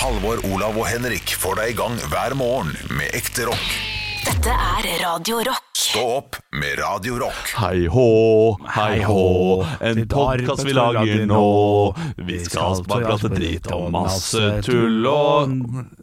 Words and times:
Halvor, 0.00 0.40
Olav 0.54 0.76
og 0.80 0.86
Henrik 0.88 1.32
får 1.40 1.58
deg 1.60 1.72
i 1.74 1.78
gang 1.78 1.96
hver 2.12 2.34
morgen 2.38 2.70
med 2.96 3.10
ekte 3.16 3.44
rock. 3.48 3.72
Dette 4.20 4.52
er 4.52 4.86
Radio 5.02 5.40
Rock. 5.48 5.66
Stå 5.80 6.02
opp 6.20 6.36
med 6.54 6.76
Radio 6.78 7.16
Rock. 7.22 7.50
Hei 7.58 7.86
hå, 7.90 8.04
hei 8.76 9.00
hå, 9.04 9.22
en 9.88 10.00
podkast 10.12 10.62
vi 10.68 10.74
lager 10.76 11.24
nå. 11.28 11.40
Vi 12.28 12.38
skal 12.44 12.82
bare 12.88 13.08
prate 13.10 13.30
dritt 13.32 13.68
og 13.74 13.88
masse 13.94 14.44
tull 14.66 15.08
og 15.10 15.50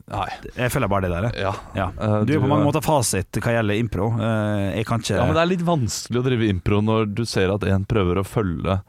Nei. 0.08 0.28
Jeg 0.56 0.72
føler 0.74 0.88
bare 0.92 1.04
det 1.08 1.14
der. 1.14 1.26
jeg. 1.30 1.46
Ja. 1.46 1.54
Ja. 1.76 1.88
Eh, 2.00 2.20
Du 2.28 2.34
er 2.38 2.40
på 2.44 2.48
mange 2.52 2.64
måter 2.68 2.84
fasit 2.86 3.40
hva 3.44 3.54
gjelder 3.58 3.76
impro. 3.82 4.12
Eh, 4.16 4.78
Jeg 4.80 4.86
kan 4.88 5.02
ikke 5.04 5.18
Ja, 5.18 5.26
men 5.28 5.36
det 5.36 5.42
er 5.46 5.52
litt 5.52 5.66
vanskelig 5.68 6.22
å 6.22 6.28
drive 6.30 6.48
impro 6.52 6.80
når 6.82 7.10
du 7.14 7.26
ser 7.28 7.52
at 7.54 7.64
en 7.68 7.86
prøver 7.86 8.22
å 8.22 8.28
følge 8.28 8.80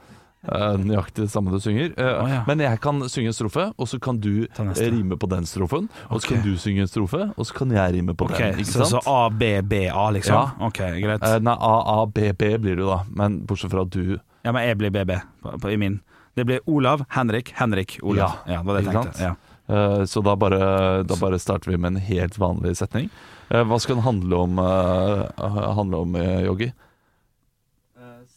nøyaktig 0.80 1.26
det 1.26 1.32
samme 1.32 1.52
du 1.52 1.58
synger. 1.62 1.92
Eh, 1.96 2.08
Å, 2.08 2.26
ja. 2.30 2.40
Men 2.48 2.62
jeg 2.64 2.80
kan 2.84 3.02
synge 3.10 3.32
en 3.32 3.36
strofe, 3.36 3.66
og 3.76 3.90
så 3.90 3.98
kan 4.02 4.20
du 4.22 4.46
eh, 4.46 4.80
rime 4.90 5.18
på 5.20 5.28
den 5.30 5.46
strofen. 5.48 5.88
Og 6.08 6.22
så 6.22 6.34
kan 6.34 6.44
du 6.44 6.52
synge 6.60 6.86
en 6.86 6.90
strofe, 6.90 7.28
og 7.34 7.48
så 7.48 7.56
kan 7.60 7.74
jeg 7.74 7.96
rime 7.98 8.14
på 8.18 8.28
okay, 8.28 8.52
den. 8.52 8.64
Ikke 8.64 8.78
så, 8.80 8.88
så? 8.96 9.02
A, 9.06 9.28
B, 9.30 9.50
B, 9.62 9.84
A, 9.92 10.08
liksom? 10.14 10.36
Ja. 10.36 10.68
Ok, 10.68 10.82
greit. 11.04 11.26
Eh, 11.26 11.38
nei, 11.44 11.56
A, 11.56 11.74
A, 11.94 11.98
B, 12.06 12.32
B 12.38 12.52
blir 12.62 12.80
du 12.80 12.86
da. 12.88 13.02
Men 13.10 13.42
bortsett 13.48 13.74
fra 13.74 13.84
at 13.86 13.92
du 13.94 14.16
Ja, 14.16 14.52
men 14.54 14.62
jeg 14.64 14.78
blir 14.80 14.94
BB 14.94 15.18
på, 15.42 15.58
på, 15.60 15.72
i 15.74 15.78
min. 15.80 16.00
Det 16.38 16.46
blir 16.46 16.62
Olav, 16.70 17.04
Henrik, 17.12 17.52
Henrik, 17.58 17.98
Olav. 18.02 18.42
Ja, 18.46 18.54
Ja, 18.54 18.60
det 18.62 18.66
var 18.66 18.78
det 18.78 18.84
jeg 18.86 18.94
tenkte. 18.94 19.30
Ja. 19.30 19.36
Eh, 19.68 20.04
Så 20.04 20.22
da 20.24 20.36
bare, 20.36 21.02
da 21.04 21.16
bare 21.20 21.38
starter 21.38 21.70
vi 21.70 21.76
med 21.76 21.96
en 21.96 22.02
helt 22.08 22.38
vanlig 22.38 22.76
setning. 22.78 23.10
Eh, 23.50 23.64
Hva 23.64 23.78
skal 23.80 23.98
den 23.98 24.04
handle 24.04 24.44
om, 24.44 24.58
uh, 24.60 25.72
handle 25.76 26.04
om 26.04 26.16
eh, 26.16 26.44
Yogi? 26.46 26.72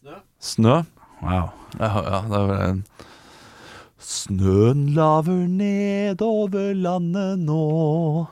snø. 0.02 0.18
Snø? 0.40 0.76
Wow. 1.22 1.52
Ja, 1.80 1.90
ja, 2.02 2.22
det 2.28 2.44
var 2.50 2.62
en 2.70 2.86
Snøen 4.02 4.88
laver 4.96 5.46
nedover 5.48 6.74
landet 6.74 7.44
nå. 7.46 8.26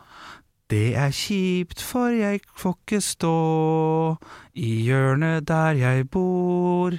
Det 0.70 0.96
er 0.98 1.14
kjipt, 1.14 1.82
for 1.82 2.10
jeg 2.10 2.42
får 2.58 2.74
ikke 2.74 3.02
stå 3.06 3.36
i 4.58 4.72
hjørnet 4.88 5.46
der 5.48 5.78
jeg 5.78 6.10
bor. 6.10 6.98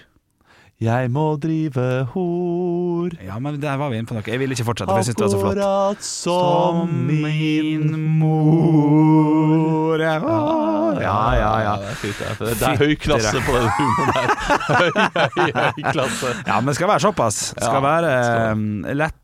Jeg 0.80 1.10
må 1.12 1.34
drive 1.36 1.82
hor. 2.14 3.10
Ja, 3.20 3.34
men 3.36 3.58
der 3.60 3.76
var 3.76 3.90
vi 3.92 3.98
inne 4.00 4.08
på 4.08 4.14
noe. 4.16 4.24
Jeg 4.24 4.40
vil 4.40 4.54
ikke 4.54 4.64
fortsette, 4.64 4.88
for 4.88 4.96
jeg 5.02 5.10
syns 5.10 5.18
det 5.18 5.24
var 5.26 5.32
så 5.34 5.40
flott. 5.42 5.58
Akkurat 5.60 6.06
som 6.08 6.88
min 7.04 7.84
mor. 8.22 10.00
Ja, 10.00 10.16
ja, 11.04 11.18
ja. 11.36 11.52
ja. 11.66 11.74
Det 11.82 11.90
er, 11.90 12.00
fint, 12.00 12.16
det 12.16 12.30
er, 12.32 12.56
det 12.62 12.70
er 12.70 12.80
høy 12.80 12.96
klasse 12.96 13.44
på 13.44 13.58
den 13.58 13.68
humoren 13.76 14.08
der. 14.16 14.28
Høy, 14.80 14.90
høy, 14.96 15.52
høy 15.60 15.84
klasse. 15.90 16.32
Ja, 16.46 16.56
men 16.62 16.72
det 16.72 16.78
skal 16.80 16.88
være 16.94 17.04
såpass. 17.10 17.42
Det 17.58 17.66
skal 17.66 17.84
være 17.84 18.16
eh, 18.16 18.94
lett. 19.04 19.19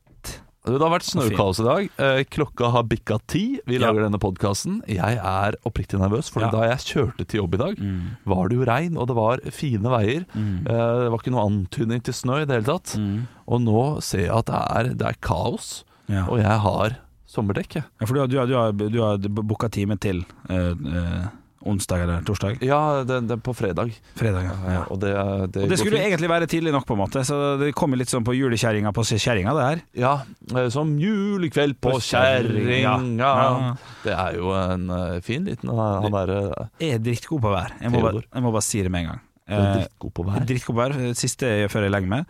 Det 0.67 0.81
har 0.83 0.91
vært 0.91 1.07
snøkaos 1.07 1.61
i 1.63 1.65
dag. 1.67 1.85
Eh, 2.03 2.21
Klokka 2.27 2.73
har 2.75 2.83
bikka 2.91 3.21
ti. 3.31 3.61
Vi 3.67 3.77
Ja. 3.79 3.87
lager 3.87 4.03
denne 4.03 4.19
podkasten. 4.19 4.81
Jeg 4.89 5.17
er 5.23 5.55
oppriktig 5.65 6.01
nervøs, 6.01 6.29
for 6.29 6.41
Ja. 6.43 6.51
da 6.51 6.63
jeg 6.75 6.79
kjørte 6.91 7.27
til 7.27 7.41
jobb 7.41 7.55
i 7.55 7.57
dag, 7.59 7.77
Mm. 7.79 8.01
var 8.27 8.49
det 8.49 8.59
jo 8.59 8.65
regn, 8.65 8.97
og 8.99 9.07
det 9.07 9.15
var 9.17 9.39
fine 9.53 9.83
veier. 9.85 10.25
Mm. 10.35 10.65
Det 10.65 11.11
var 11.11 11.19
ikke 11.19 11.31
noe 11.31 11.47
antydning 11.47 12.03
til 12.03 12.13
snø 12.15 12.43
i 12.43 12.45
det 12.47 12.65
hele 12.65 12.79
tatt. 12.79 12.97
Mm. 12.99 13.29
Og 13.47 13.61
nå 13.61 14.03
ser 14.03 14.27
jeg 14.27 14.31
at 14.37 14.47
det 14.47 14.55
er, 14.55 14.95
det 14.95 15.07
er 15.07 15.15
kaos, 15.23 15.85
Ja. 16.09 16.27
og 16.27 16.39
jeg 16.39 16.59
har 16.61 16.97
sommerdekk. 17.29 17.77
Ja, 17.77 18.07
for 18.07 18.15
du 18.15 18.21
har, 18.21 18.27
du 18.27 18.37
har, 18.39 18.47
du 18.47 18.55
har, 18.57 18.73
du 18.73 19.03
har 19.03 19.19
booka 19.19 19.69
time 19.71 19.97
til 19.97 20.25
Uh, 20.51 20.71
eh, 20.71 21.29
onsdag 21.61 22.03
eller 22.05 22.23
torsdag? 22.27 22.59
Ja, 22.65 23.03
det, 23.07 23.21
det 23.29 23.37
er 23.39 23.43
på 23.43 23.55
fredag. 23.57 23.93
Fredag, 24.19 24.45
ja. 24.49 24.57
Ja, 24.75 24.83
Og 24.93 25.01
det, 25.03 25.13
det, 25.55 25.65
Og 25.65 25.73
det 25.73 25.79
skulle 25.81 25.97
fint. 25.99 26.07
egentlig 26.11 26.31
være 26.31 26.47
tidlig 26.51 26.73
nok, 26.75 26.87
på 26.87 26.95
en 26.97 27.01
måte, 27.03 27.23
så 27.27 27.41
det 27.61 27.73
kommer 27.79 28.01
litt 28.01 28.13
sånn 28.13 28.27
på 28.27 28.35
julekjerringa 28.37 28.93
på 28.97 29.05
kjerringa, 29.09 29.55
det 29.57 29.67
her. 29.69 29.83
Ja, 29.99 30.15
eh, 30.55 30.69
som 30.75 30.95
julekveld 31.01 31.79
på 31.81 31.97
På 31.97 32.03
kjerringa. 32.03 32.97
Ja. 33.19 33.77
Det 34.05 34.15
er 34.15 34.37
jo 34.39 34.53
en 34.57 34.91
eh, 34.91 35.21
fin 35.27 35.47
liten 35.49 35.71
Han 35.73 36.05
han 36.07 36.13
derre 36.15 36.69
Jeg 36.83 36.99
er 36.99 37.03
drittgod 37.03 37.43
på 37.43 37.55
vær. 37.55 37.73
Jeg 37.81 37.95
må, 37.95 38.03
bare, 38.05 38.23
jeg 38.29 38.45
må 38.45 38.53
bare 38.55 38.67
si 38.67 38.83
det 38.85 38.93
med 38.93 39.07
en 39.07 39.13
gang. 39.15 39.25
Eh, 39.49 39.75
drittgod 39.79 40.13
på 40.13 40.25
vær. 40.27 40.41
Drittgod 40.47 40.75
på 40.75 40.81
vær. 40.81 40.95
Siste 41.15 41.47
jeg- 41.47 41.71
før 41.71 41.83
jeg 41.87 41.93
legger 41.95 42.09
meg, 42.09 42.25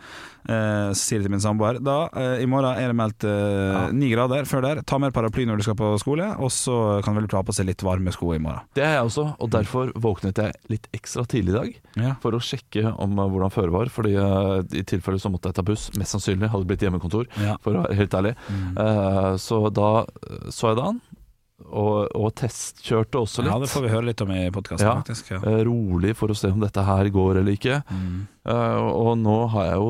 eh, 0.47 0.91
så 0.93 1.01
sier 1.01 1.17
jeg 1.17 1.23
til 1.25 1.31
min 1.31 1.39
samboer 1.41 1.79
Da, 1.83 2.09
eh, 2.13 2.43
i 2.43 2.45
morgen 2.45 2.77
er 2.77 2.87
det 2.91 2.95
meldt 2.95 3.23
ni 3.97 4.09
ja. 4.11 4.15
grader 4.15 4.45
før 4.45 4.61
der. 4.61 4.81
Ta 4.83 4.99
med 4.99 5.13
paraply 5.13 5.45
når 5.47 5.57
du 5.57 5.63
skal 5.63 5.75
på 5.75 5.97
skole, 5.99 6.27
og 6.39 6.49
så 6.53 7.01
kan 7.03 7.15
du 7.15 7.21
vel 7.21 7.27
ta 7.27 7.41
på 7.41 7.53
seg 7.53 7.65
litt 7.65 7.81
varme 7.81 8.11
sko 8.13 8.33
i 8.35 8.37
morgen. 8.37 8.61
Det 8.75 8.83
er 8.83 8.99
jeg 9.01 9.05
også, 9.09 9.35
og 9.39 9.49
derfor 9.49 9.91
våknet 9.93 10.35
jeg 10.37 10.53
litt 10.69 10.87
ekstra 10.93 11.25
tidlig 11.25 11.49
i 11.49 11.57
dag. 11.57 11.75
Ja. 11.97 12.13
For 12.21 12.31
å 12.31 12.39
sjekke 12.39 12.93
om 12.99 13.17
eh, 13.17 13.27
hvordan 13.33 13.51
føret 13.51 13.71
var. 13.71 13.85
Fordi 13.89 14.13
eh, 14.13 14.77
i 14.77 14.83
tilfelle 14.83 15.17
så 15.19 15.31
måtte 15.33 15.49
jeg 15.49 15.55
ta 15.55 15.63
buss. 15.63 15.89
Mest 15.97 16.13
sannsynlig 16.13 16.49
hadde 16.51 16.67
det 16.67 16.77
blitt 16.77 16.85
hjemmekontor, 16.85 17.25
Ja. 17.41 17.57
for 17.63 17.73
å 17.73 17.83
være 17.87 17.95
helt 17.97 18.11
ærlig. 18.13 18.35
Mm. 18.51 18.77
Eh, 18.77 19.33
så 19.41 19.73
da 19.73 20.01
eh, 20.05 20.49
så 20.53 20.69
jeg 20.69 20.75
det 20.77 20.85
an, 20.85 21.01
og, 21.69 22.07
og 22.15 22.33
testkjørte 22.35 23.19
også 23.19 23.43
litt. 23.43 23.51
ja, 23.53 23.59
det 23.59 23.69
får 23.69 23.81
vi 23.83 23.89
høre 23.91 24.05
litt 24.07 24.21
om 24.23 24.31
i 24.31 24.49
podkasten, 24.55 24.87
Ja. 24.87 24.95
faktisk. 25.01 25.31
Ja. 25.31 25.39
Eh, 25.43 25.63
rolig 25.67 26.15
for 26.15 26.27
å 26.31 26.35
se 26.37 26.47
om 26.51 26.59
dette 26.63 26.83
her 26.87 27.09
går 27.09 27.41
eller 27.41 27.51
ikke. 27.57 27.81
Mm. 27.91 28.27
Eh, 28.47 28.79
og 28.79 29.17
nå 29.19 29.33
har 29.51 29.65
jeg 29.67 29.75
jo 29.75 29.87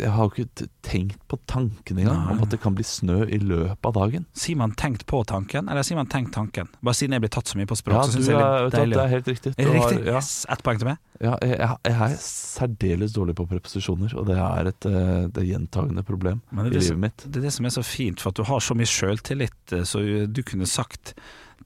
Jeg 0.00 0.10
har 0.10 0.24
jo 0.26 0.30
ikke 0.44 0.66
tenkt 0.82 1.20
på 1.30 1.36
tanken 1.46 2.00
engang 2.02 2.32
om 2.32 2.40
at 2.42 2.50
det 2.50 2.58
kan 2.60 2.74
bli 2.74 2.82
snø 2.82 3.20
i 3.30 3.38
løpet 3.38 3.86
av 3.86 3.94
dagen. 3.94 4.24
Sier 4.34 4.56
man 4.58 4.72
'tenkt 4.74 5.04
på 5.06 5.20
tanken', 5.24 5.68
eller 5.70 5.82
sier 5.86 5.94
man 5.96 6.06
'tenkt 6.08 6.32
tanken'? 6.34 6.66
Bare 6.82 6.94
siden 6.94 7.12
jeg 7.12 7.20
blir 7.22 7.30
tatt 7.30 7.46
så 7.46 7.56
mye 7.56 7.66
på 7.70 7.76
språk, 7.78 7.94
Ja, 7.94 8.02
så 8.02 8.16
syns 8.18 8.26
jeg 8.26 8.36
det 8.36 8.42
er, 8.42 8.64
litt 8.64 8.72
deilig. 8.72 8.96
det 8.96 9.04
er 9.04 9.08
helt 9.14 9.28
riktig. 9.28 9.52
Er 9.56 9.64
det 9.64 9.66
har- 9.76 9.90
riktig? 9.90 10.06
ja. 10.06 10.14
Yes, 10.16 10.46
Ett 10.50 10.62
poeng 10.64 10.78
til 10.78 10.88
meg. 10.88 10.98
Ja, 11.20 11.36
jeg, 11.42 11.58
jeg, 11.58 11.76
er 11.84 12.16
særdeles 12.18 13.12
dårlig 13.12 13.34
på 13.36 13.46
preposisjoner, 13.46 14.14
og 14.16 14.26
det 14.26 14.36
er 14.38 14.66
et 14.70 14.86
eh, 14.86 15.28
det 15.28 15.44
gjentagende 15.46 16.02
problem 16.02 16.40
Men 16.50 16.66
i 16.66 16.70
det 16.70 16.82
livet 16.82 16.98
mitt. 16.98 17.16
Det 17.30 17.36
er 17.36 17.46
det 17.46 17.52
som 17.52 17.66
er 17.66 17.70
så 17.70 17.84
fint, 17.84 18.20
for 18.20 18.30
at 18.30 18.36
du 18.40 18.42
har 18.48 18.58
så 18.58 18.74
mye 18.74 18.86
sjøltillit, 18.88 19.72
eh, 19.72 19.82
så 19.84 20.02
du 20.32 20.42
kunne 20.42 20.66
sagt 20.66 21.14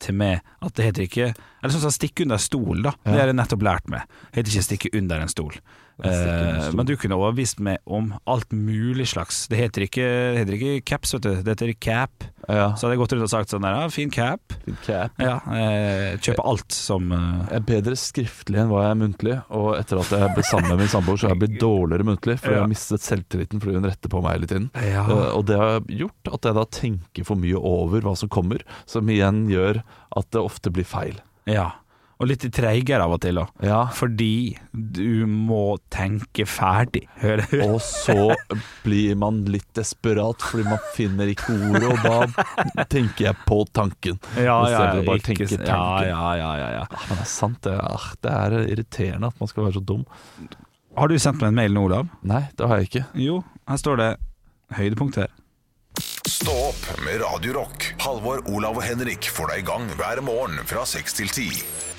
til 0.00 0.14
meg 0.14 0.40
at 0.60 0.74
det 0.74 0.84
heter 0.88 1.02
ikke 1.06 1.34
Eller 1.62 1.72
sånn 1.72 1.86
som 1.86 1.90
stikke 1.94 2.22
under 2.26 2.36
stol, 2.36 2.82
da. 2.82 2.92
Det 3.04 3.14
har 3.14 3.26
jeg 3.30 3.36
nettopp 3.36 3.62
lært 3.62 3.88
meg. 3.88 4.02
Det 4.32 4.42
heter 4.44 4.52
ikke 4.58 4.68
stikke 4.68 4.98
under 4.98 5.20
en 5.20 5.28
stol. 5.28 5.52
Ja, 6.02 6.10
Eh, 6.10 6.72
men 6.74 6.86
du 6.88 6.96
kunne 6.98 7.14
overbevist 7.14 7.60
meg 7.62 7.78
om 7.86 8.08
alt 8.26 8.50
mulig 8.50 9.04
slags. 9.12 9.44
Det 9.48 9.60
heter 9.60 9.84
ikke, 9.86 10.06
det 10.34 10.40
heter 10.42 10.56
ikke 10.56 10.84
caps, 10.90 11.12
vet 11.14 11.22
du. 11.22 11.34
Det 11.46 11.52
heter 11.54 11.70
cap. 11.78 12.24
Ja, 12.48 12.74
Så 12.74 12.84
hadde 12.84 12.96
jeg 12.96 13.00
gått 13.00 13.12
rundt 13.14 13.24
og 13.24 13.30
sagt 13.30 13.52
sånn 13.54 13.62
der, 13.64 13.76
ja, 13.78 13.88
fin 13.94 14.10
cap. 14.12 14.40
fin 14.66 14.76
cap. 14.84 15.12
Ja, 15.22 15.36
eh, 15.54 16.16
kjøpe 16.18 16.44
alt 16.44 16.74
som 16.76 17.12
eh, 17.14 17.46
Jeg 17.48 17.60
er 17.60 17.64
bedre 17.70 17.94
skriftlig 17.96 18.58
enn 18.60 18.68
hva 18.72 18.82
jeg 18.82 18.90
er 18.90 18.98
muntlig, 19.00 19.36
og 19.54 19.68
etter 19.78 20.00
at 20.02 20.10
jeg 20.12 20.34
ble 20.34 20.44
sammen 20.50 20.68
med 20.74 20.82
min 20.82 20.90
samboer, 20.92 21.16
så 21.16 21.28
har 21.28 21.36
jeg 21.36 21.42
blitt 21.44 21.60
dårligere 21.62 22.04
muntlig, 22.10 22.36
fordi 22.42 22.56
jeg 22.58 22.64
har 22.64 22.72
mistet 22.74 23.06
selvtilliten 23.06 23.62
fordi 23.62 23.78
hun 23.78 23.88
retter 23.88 24.12
på 24.12 24.20
meg 24.26 24.36
hele 24.40 24.50
tiden. 24.50 24.68
Ja. 24.82 25.06
Eh, 25.06 25.30
og 25.38 25.46
det 25.46 25.56
har 25.62 25.80
gjort 25.88 26.32
at 26.34 26.50
jeg 26.50 26.58
da 26.58 26.66
tenker 26.80 27.24
for 27.30 27.40
mye 27.40 27.56
over 27.62 28.04
hva 28.04 28.16
som 28.18 28.28
kommer, 28.28 28.66
som 28.84 29.08
igjen 29.08 29.46
gjør 29.48 29.80
at 30.18 30.30
det 30.34 30.42
ofte 30.42 30.74
blir 30.74 30.84
feil. 30.84 31.22
ja. 31.46 31.70
Og 32.22 32.28
litt 32.30 32.44
treigere 32.54 33.02
av 33.02 33.16
og 33.16 33.20
til 33.24 33.40
òg. 33.42 33.48
Ja, 33.66 33.80
Fordi 33.94 34.54
du 34.70 35.26
må 35.26 35.76
tenke 35.92 36.46
ferdig. 36.46 37.02
Hører 37.20 37.42
du? 37.50 37.56
og 37.66 37.80
så 37.82 38.34
blir 38.84 39.16
man 39.18 39.42
litt 39.50 39.66
desperat 39.74 40.44
fordi 40.44 40.66
man 40.68 40.82
finner 40.94 41.32
ikke 41.32 41.56
ordet, 41.56 41.90
og 41.90 42.04
da 42.04 42.84
tenker 42.90 43.30
jeg 43.30 43.40
på 43.48 43.58
tanken. 43.74 44.20
Ja, 44.38 44.60
ja, 44.70 44.84
ja, 44.94 45.16
ikke 45.18 45.48
ja, 45.50 45.82
ja, 46.06 46.28
ja, 46.38 46.52
ja, 46.60 46.68
ja. 46.78 46.84
Ah, 46.86 47.08
Men 47.08 47.18
det 47.18 47.26
er 47.26 47.32
sant, 47.34 47.60
det. 47.66 47.74
er, 47.74 48.06
det 48.22 48.34
er 48.38 48.58
irriterende 48.76 49.32
at 49.32 49.40
man 49.42 49.50
skal 49.50 49.66
være 49.66 49.78
så 49.80 49.84
dum. 49.92 50.06
Har 50.94 51.10
du 51.10 51.18
sendt 51.18 51.42
meg 51.42 51.50
en 51.50 51.58
mail 51.58 51.74
nå, 51.74 51.88
Olav? 51.88 52.10
Nei, 52.22 52.44
det 52.54 52.68
har 52.70 52.78
jeg 52.78 52.90
ikke. 52.92 53.06
Jo, 53.18 53.40
her 53.66 53.80
står 53.80 53.98
det 54.04 54.10
høydepunkt 54.78 55.18
her. 55.18 55.32
Stå 56.26 56.54
opp 56.70 56.86
med 57.04 57.20
Radio 57.22 57.58
Rock. 57.58 57.90
Halvor, 58.02 58.40
Olav 58.50 58.78
og 58.78 58.86
Henrik 58.86 59.26
får 59.30 59.50
deg 59.52 59.62
i 59.62 59.66
gang 59.68 59.84
hver 59.98 60.22
morgen 60.26 60.58
fra 60.66 60.82
6 60.88 61.18
til 61.20 61.30
10. 61.30 61.93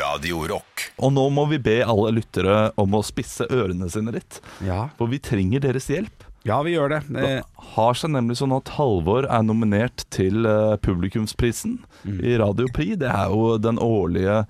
Radio 0.00 0.42
Rock. 0.48 0.86
Og 0.98 1.12
nå 1.12 1.26
må 1.34 1.44
vi 1.50 1.58
be 1.62 1.78
alle 1.84 2.12
lyttere 2.16 2.70
om 2.80 2.94
å 2.96 3.02
spisse 3.04 3.46
ørene 3.52 3.88
sine 3.92 4.12
litt, 4.14 4.40
Ja, 4.64 4.88
for 4.98 5.06
vi 5.12 5.18
trenger 5.18 5.60
deres 5.60 5.88
hjelp. 5.92 6.24
ja 6.44 6.62
vi 6.64 6.72
gjør 6.76 6.88
det. 6.94 7.00
Det 7.12 7.24
Eh, 7.38 7.42
har 7.74 7.94
seg 7.94 8.10
nemlig 8.10 8.36
sånn 8.40 8.56
at 8.56 8.68
Halvor 8.78 9.26
er 9.28 9.42
nominert 9.42 10.04
til 10.10 10.46
eh, 10.46 10.76
publikumsprisen 10.80 11.78
Mm. 12.04 12.20
i 12.24 12.36
Radio 12.40 12.66
Pri. 12.72 12.94
Det 12.96 13.10
er 13.12 13.28
jo 13.28 13.58
den 13.58 13.76
årlige 13.76 14.46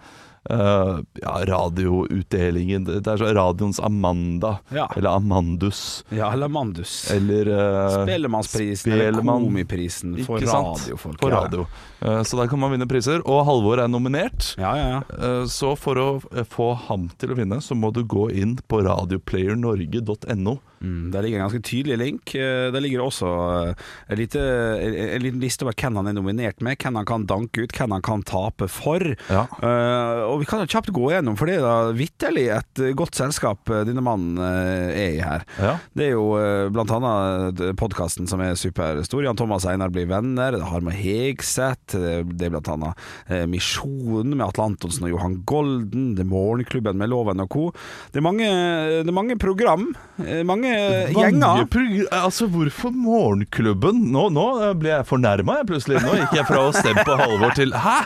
eh, 0.50 0.98
ja, 1.20 1.34
radioutdelingen. 1.50 2.84
Det 2.88 3.06
er 3.06 3.16
så 3.20 3.32
radioens 3.37 3.81
Amanda, 3.81 4.58
Ja. 4.72 4.87
eller 4.96 5.10
Amandus, 5.19 6.04
ja, 6.10 6.31
eller 6.32 6.46
Amandus. 6.46 7.10
eller 7.10 7.48
uh, 7.48 8.04
Spellemannsprisen 8.06 8.92
eller 8.92 9.20
Komiprisen 9.22 10.16
for 10.25 10.40
radiofolk. 10.40 11.22
Ja. 11.22 11.28
radio. 11.42 11.66
Eh, 12.00 12.22
så 12.22 12.37
der 12.40 12.48
kan 12.48 12.58
man 12.58 12.70
vinne 12.72 12.87
priser. 12.88 13.20
Og 13.26 13.44
Halvor 13.44 13.78
er 13.82 13.88
nominert. 13.88 14.54
Ja, 14.58 14.72
ja, 14.76 14.88
ja. 14.88 15.02
Eh, 15.19 15.44
Så 15.46 15.76
for 15.76 15.94
å 16.00 16.08
få 16.48 16.72
ham 16.88 17.10
til 17.19 17.31
å 17.31 17.37
vinne, 17.37 17.60
så 17.60 17.75
må 17.76 17.92
du 17.92 18.02
gå 18.04 18.31
inn 18.32 18.56
på 18.69 18.81
radioplayernorge.no 18.87 20.58
Mm, 20.80 21.10
der 21.12 21.20
ligger 21.20 21.36
en 21.36 21.44
ganske 21.44 21.60
tydelig 21.68 21.96
link. 22.00 22.30
Eh, 22.34 22.70
Der 22.72 22.80
ligger 22.80 23.02
også 23.04 23.28
eh, 23.28 23.74
en, 24.08 24.16
lite, 24.16 24.40
en, 24.80 24.94
en 25.16 25.20
liten 25.22 25.40
liste 25.42 25.66
over 25.66 25.74
hvem 25.76 25.98
han 26.00 26.08
er 26.08 26.14
nominert 26.16 26.62
med, 26.64 26.78
hvem 26.80 26.96
han 26.96 27.04
kan 27.08 27.26
danke 27.28 27.66
ut, 27.66 27.74
hvem 27.76 27.92
han 27.92 28.04
kan 28.06 28.22
tape 28.24 28.64
for. 28.72 29.04
Ja. 29.28 29.42
Uh, 29.60 30.24
og 30.30 30.38
vi 30.40 30.48
kan 30.48 30.62
jo 30.62 30.70
kjapt 30.72 30.88
gå 30.96 31.10
gjennom, 31.12 31.36
for 31.36 31.50
det 31.50 31.58
er 31.58 31.66
da 31.66 31.92
vitterlig 31.96 32.46
et 32.54 32.82
godt 32.96 33.18
selskap 33.18 33.68
denne 33.84 34.00
mannen 34.04 34.40
er 34.40 34.94
i 35.16 35.20
her. 35.20 35.44
Ja. 35.60 35.74
Det 35.96 36.06
er 36.06 36.14
jo 36.14 36.24
blant 36.72 36.92
annet 36.96 37.60
podkasten 37.80 38.28
som 38.30 38.40
er 38.44 38.56
superstor. 38.58 39.24
Jan 39.26 39.36
Thomas 39.38 39.66
Einar 39.68 39.92
blir 39.92 40.08
venner. 40.10 40.56
Det 40.56 40.70
har 40.70 40.84
med 40.86 40.96
Hegseth. 40.96 41.98
Det 41.98 42.46
er 42.48 42.54
blant 42.54 42.70
annet 42.72 43.44
Misjonen 43.50 44.32
med 44.36 44.46
Atle 44.46 44.70
Antonsen 44.70 45.06
og 45.08 45.12
Johan 45.12 45.36
Golden. 45.48 46.14
Det 46.16 46.24
er 46.24 46.30
Morgenklubben 46.30 46.98
med 47.00 47.12
Loven 47.12 47.44
og 47.44 47.50
co. 47.52 47.66
Det 48.14 48.22
er 48.22 48.26
mange, 48.26 48.48
det 48.48 49.10
er 49.10 49.16
mange 49.20 49.36
program. 49.40 49.90
Mange 50.48 50.69
gjenger. 50.70 52.06
Altså, 52.20 52.46
hvorfor 52.50 52.93
Morgenklubben? 52.94 54.00
Nå, 54.14 54.26
nå 54.34 54.46
eh, 54.64 54.72
ble 54.78 54.93
jeg 54.93 55.06
fornærma, 55.08 55.58
jeg 55.61 55.69
plutselig. 55.70 56.00
Nå 56.05 56.14
gikk 56.20 56.37
jeg 56.40 56.46
fra 56.49 56.62
å 56.69 56.72
stemme 56.75 57.05
på 57.06 57.17
Halvor 57.20 57.55
til 57.58 57.75
Hæ? 57.76 57.96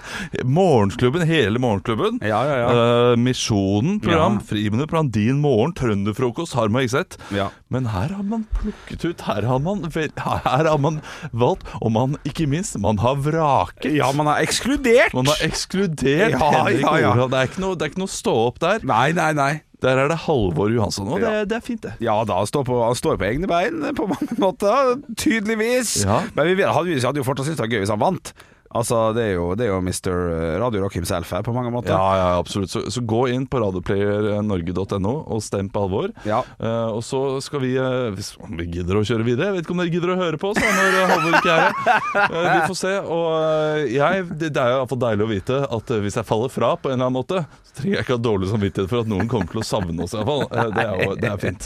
Morgenklubben, 0.44 1.24
hele 1.28 1.60
Morgenklubben. 1.62 2.20
Ja, 2.24 2.40
ja, 2.48 2.56
ja. 2.62 2.68
Uh, 2.74 3.16
Misjonen, 3.20 3.98
program, 4.04 4.38
Ja. 4.40 4.46
Friminutt-program, 4.50 5.10
Din 5.14 5.40
morgen, 5.44 5.74
Trønderfrokost, 5.78 6.56
har 6.58 6.72
man 6.72 6.86
ikke 6.86 6.96
sett. 6.98 7.18
Ja. 7.34 7.48
Men 7.74 7.88
her 7.92 8.12
har 8.14 8.22
man 8.26 8.44
plukket 8.60 9.04
ut 9.08 9.24
Her 9.26 9.46
har 9.48 9.58
man, 9.64 9.84
her 9.90 10.68
har 10.68 10.78
man 10.78 11.00
valgt, 11.32 11.66
og 11.80 11.92
man, 11.94 12.16
ikke 12.28 12.46
minst, 12.50 12.78
man 12.82 12.98
har 13.02 13.16
vraket. 13.24 13.92
ja, 13.94 14.10
man 14.12 14.30
har 14.30 14.42
ekskludert! 14.44 15.14
Man 15.14 15.26
har 15.30 15.40
ekskludert 15.44 16.34
Ja, 16.36 16.40
Henrik 16.40 16.82
ja, 16.84 16.96
ja. 17.00 17.12
Overhall. 17.12 17.30
Det 17.34 17.38
er 17.40 17.50
ikke 17.52 17.62
noe, 17.64 17.76
det 17.78 17.86
er 17.86 17.92
ikke 17.94 18.02
noe 18.04 18.12
stå 18.14 18.34
opp 18.48 18.60
der. 18.62 18.84
Nei, 18.86 19.08
nei, 19.16 19.30
nei. 19.36 19.52
Der 19.84 20.00
er 20.00 20.08
det 20.08 20.16
Halvor 20.24 20.70
Johansson, 20.72 21.08
og 21.12 21.20
det, 21.20 21.28
Ja. 21.28 21.44
det 21.44 21.58
er 21.58 21.64
fint, 21.66 21.82
det. 21.84 21.92
Ja 22.00 22.16
da, 22.24 22.38
han 22.40 22.48
står, 22.48 22.64
på, 22.64 22.80
han 22.86 22.96
står 22.96 23.18
på 23.20 23.28
egne 23.28 23.46
bein 23.50 23.84
på 23.98 24.06
mange 24.08 24.38
måter, 24.44 24.94
tydeligvis. 25.20 25.98
Ja. 26.08 26.22
Men 26.34 26.50
vi 26.56 26.62
hadde, 26.64 26.88
vi 26.88 26.98
hadde 27.04 27.20
jo 27.20 27.26
fortsatt 27.26 27.50
syntes 27.50 27.60
det 27.60 27.66
var 27.68 27.72
gøy 27.76 27.84
hvis 27.84 27.92
han 27.92 28.00
vant. 28.02 28.32
Altså, 28.74 29.12
det 29.14 29.22
er 29.28 29.32
jo, 29.36 29.44
det 29.54 29.68
er 29.68 29.70
jo 29.70 29.76
Mr. 29.86 30.10
Radio 30.58 30.80
Rock 30.82 30.96
himself 30.98 31.28
her, 31.30 31.44
på 31.46 31.52
mange 31.54 31.70
måter. 31.70 31.92
Ja, 31.94 32.16
ja, 32.18 32.24
absolutt. 32.40 32.72
Så, 32.72 32.80
så 32.90 33.02
gå 33.06 33.20
inn 33.30 33.44
på 33.46 33.60
radioplayernorge.no 33.62 35.12
og 35.30 35.42
stem 35.46 35.68
på 35.70 35.84
alvor. 35.86 36.08
Ja. 36.26 36.40
Uh, 36.58 36.90
og 36.96 37.04
så 37.06 37.20
skal 37.44 37.62
vi, 37.62 37.70
uh, 37.78 38.08
hvis 38.16 38.32
vi 38.58 38.66
gidder 38.74 38.98
å 38.98 39.04
kjøre 39.06 39.26
videre 39.26 39.46
Jeg 39.52 39.56
vet 39.58 39.64
ikke 39.66 39.74
om 39.76 39.80
dere 39.82 39.92
gidder 39.94 40.12
å 40.14 40.16
høre 40.18 40.38
på 40.42 40.50
oss 40.50 40.58
når 40.58 40.96
eh, 40.98 41.12
Halvor 41.12 41.36
ikke 41.38 41.54
er 41.54 41.62
her. 41.64 41.70
Uh, 42.14 42.50
vi 42.50 42.58
får 42.72 42.78
se. 42.80 42.92
Og 43.04 43.26
eh, 43.38 43.80
jeg, 43.94 44.26
det, 44.42 44.50
det 44.56 44.62
er 44.64 44.72
jo 44.74 44.80
iallfall 44.82 45.02
deilig 45.06 45.26
å 45.26 45.30
vite 45.30 45.60
at 45.78 45.94
eh, 45.94 46.02
hvis 46.04 46.18
jeg 46.20 46.28
faller 46.28 46.50
fra 46.54 46.72
på 46.74 46.90
en 46.90 46.96
eller 46.98 47.06
annen 47.10 47.18
måte, 47.20 47.44
så 47.70 47.78
trenger 47.78 47.96
jeg 48.00 48.06
ikke 48.08 48.18
ha 48.18 48.24
dårlig 48.26 48.50
samvittighet 48.52 48.90
for 48.90 49.04
at 49.04 49.10
noen 49.14 49.30
kommer 49.30 49.48
til 49.54 49.62
å 49.62 49.68
savne 49.70 50.00
oss, 50.06 50.16
iallfall. 50.18 50.42
Uh, 50.50 50.68
det, 50.74 50.84
er 50.88 51.06
jo- 51.06 51.18
det 51.22 51.30
er 51.30 51.38
fint. 51.46 51.62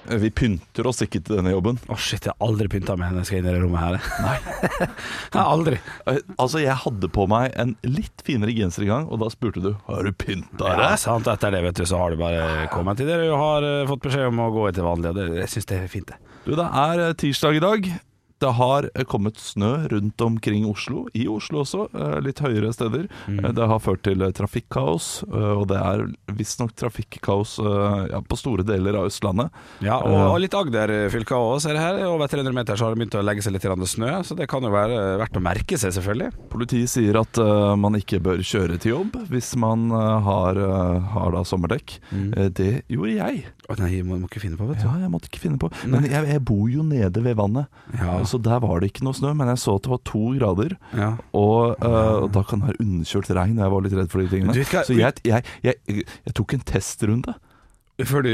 Vi 0.10 0.30
pynter 0.34 0.88
oss 0.90 1.04
ikke 1.06 1.20
til 1.22 1.38
denne 1.38 1.52
jobben. 1.54 1.78
Å 1.92 1.98
shit, 2.00 2.26
jeg 2.26 2.34
har 2.34 2.48
aldri 2.48 2.70
pynta 2.72 2.96
meg 2.98 3.12
når 3.14 3.22
jeg 3.22 3.30
skal 3.30 3.40
inn 3.42 3.50
i 3.50 3.54
det 3.54 3.62
rommet 3.62 3.84
her. 3.84 4.10
Nei. 4.26 4.36
jeg 4.88 5.38
har 5.38 5.52
aldri. 5.54 5.80
Eh, 6.10 6.20
Altså, 6.40 6.62
jeg 6.64 6.76
hadde 6.86 7.10
på 7.14 7.26
meg 7.30 7.54
en 7.60 7.76
litt 7.86 8.24
finere 8.26 8.54
genser 8.56 8.86
i 8.86 8.90
gang, 8.90 9.06
og 9.12 9.20
da 9.22 9.28
spurte 9.34 9.62
du 9.64 9.72
Har 9.88 10.08
du 10.08 10.12
pynta 10.16 10.74
Ja, 10.80 10.92
sant. 11.00 11.28
Etter 11.30 11.54
det, 11.54 11.62
vet 11.68 11.78
du, 11.82 11.86
så 11.90 12.00
har 12.02 12.14
du 12.16 12.22
bare 12.22 12.68
kommet 12.74 12.98
til 13.02 13.10
det 13.10 13.20
du 13.22 13.30
har 13.36 13.66
eh, 13.68 13.86
fått 13.90 14.06
beskjed 14.08 14.30
om 14.32 14.42
å 14.46 14.50
gå 14.56 14.68
etter 14.72 14.88
vanlig, 14.88 15.12
og 15.14 15.20
det, 15.20 15.28
jeg 15.44 15.52
syns 15.56 15.70
det 15.70 15.82
er 15.84 15.92
fint, 15.92 16.10
det. 16.14 16.18
Du, 16.48 16.54
det 16.58 16.66
er 16.66 17.04
eh, 17.10 17.16
tirsdag 17.20 17.60
i 17.60 17.64
dag. 17.66 17.90
Det 18.40 18.52
har 18.56 18.90
eh, 18.96 19.04
kommet 19.04 19.40
snø 19.40 19.88
rundt 19.92 20.22
omkring 20.22 20.66
Oslo, 20.70 21.08
i 21.14 21.26
Oslo 21.28 21.64
også, 21.66 21.90
eh, 21.92 22.18
litt 22.24 22.40
høyere 22.40 22.72
steder. 22.74 23.10
Mm. 23.28 23.40
Eh, 23.44 23.52
Det 23.60 23.68
har 23.68 23.82
ført 23.84 24.04
til 24.08 24.24
trafikkaos, 24.36 25.08
og 25.30 25.66
det 25.68 25.78
er 25.80 26.06
visstnok 26.38 26.72
trafikkaos 26.78 27.58
ja, 27.60 28.20
på 28.24 28.38
store 28.40 28.64
deler 28.64 28.96
av 29.00 29.10
Østlandet. 29.10 29.52
Ja, 29.84 29.98
og, 30.00 30.38
litt 30.40 30.56
Agder-fylka 30.56 31.36
òg, 31.36 31.58
ser 31.64 31.76
jeg 31.76 31.84
her. 31.84 32.00
Over 32.08 32.32
300 32.32 32.56
meter 32.56 32.80
så 32.80 32.88
har 32.88 32.96
det 32.96 33.02
begynt 33.02 33.18
å 33.20 33.24
legge 33.26 33.44
seg 33.44 33.56
litt 33.56 33.68
snø, 33.90 34.12
så 34.24 34.38
det 34.38 34.48
kan 34.52 34.64
jo 34.64 34.72
være 34.72 35.18
verdt 35.20 35.40
å 35.40 35.44
merke 35.44 35.80
seg, 35.80 35.94
selvfølgelig. 35.98 36.32
Politiet 36.54 36.92
sier 36.94 37.20
at 37.20 37.40
uh, 37.42 37.76
man 37.80 37.98
ikke 38.00 38.22
bør 38.24 38.44
kjøre 38.46 38.80
til 38.80 38.94
jobb 38.94 39.18
hvis 39.32 39.52
man 39.60 39.90
uh, 39.92 40.20
har, 40.24 40.60
uh, 40.60 41.12
har 41.16 41.36
da 41.36 41.44
sommerdekk. 41.48 41.98
Mm. 42.12 42.32
Det 42.56 42.72
gjorde 42.88 43.18
jeg. 43.18 43.44
Å 43.70 43.78
nei, 43.82 43.92
må, 44.06 44.20
må 44.22 44.30
ikke 44.30 44.44
finne 44.46 44.60
på, 44.60 44.70
vet 44.70 44.82
du. 44.82 44.88
Ja, 44.88 44.96
jeg 45.04 45.12
måtte 45.14 45.30
ikke 45.32 45.44
finne 45.44 45.60
på. 45.62 45.72
Men 45.90 46.08
jeg, 46.10 46.26
jeg 46.32 46.44
bor 46.48 46.66
jo 46.72 46.86
nede 46.86 47.26
ved 47.26 47.38
vannet, 47.40 47.68
Ja. 48.00 48.20
Så 48.30 48.40
der 48.46 48.62
var 48.64 48.80
det 48.84 48.92
ikke 48.94 49.04
noe 49.08 49.18
snø. 49.18 49.34
Men 49.38 49.50
jeg 49.52 49.60
så 49.66 49.76
at 49.80 49.86
det 49.88 49.92
var 49.96 50.02
to 50.08 50.24
grader. 50.38 50.78
Ja. 50.96 51.10
Og, 51.34 51.76
uh, 51.82 52.24
og 52.24 52.32
da 52.36 52.44
kan 52.48 52.62
det 52.64 52.72
være 52.72 52.84
underkjølt 52.86 53.32
regn. 53.38 53.58
Jeg 53.64 53.74
var 53.74 53.86
litt 53.86 53.98
redd 53.98 54.12
for 54.14 54.22
de 54.24 54.30
tingene. 54.32 54.54
Hva- 54.70 54.86
Så 54.88 54.96
jeg, 54.98 55.22
jeg, 55.28 55.44
jeg, 55.66 56.06
jeg 56.30 56.34
tok 56.38 56.54
en 56.60 56.66
testrunde. 56.70 57.36
Før 58.08 58.24
du 58.24 58.30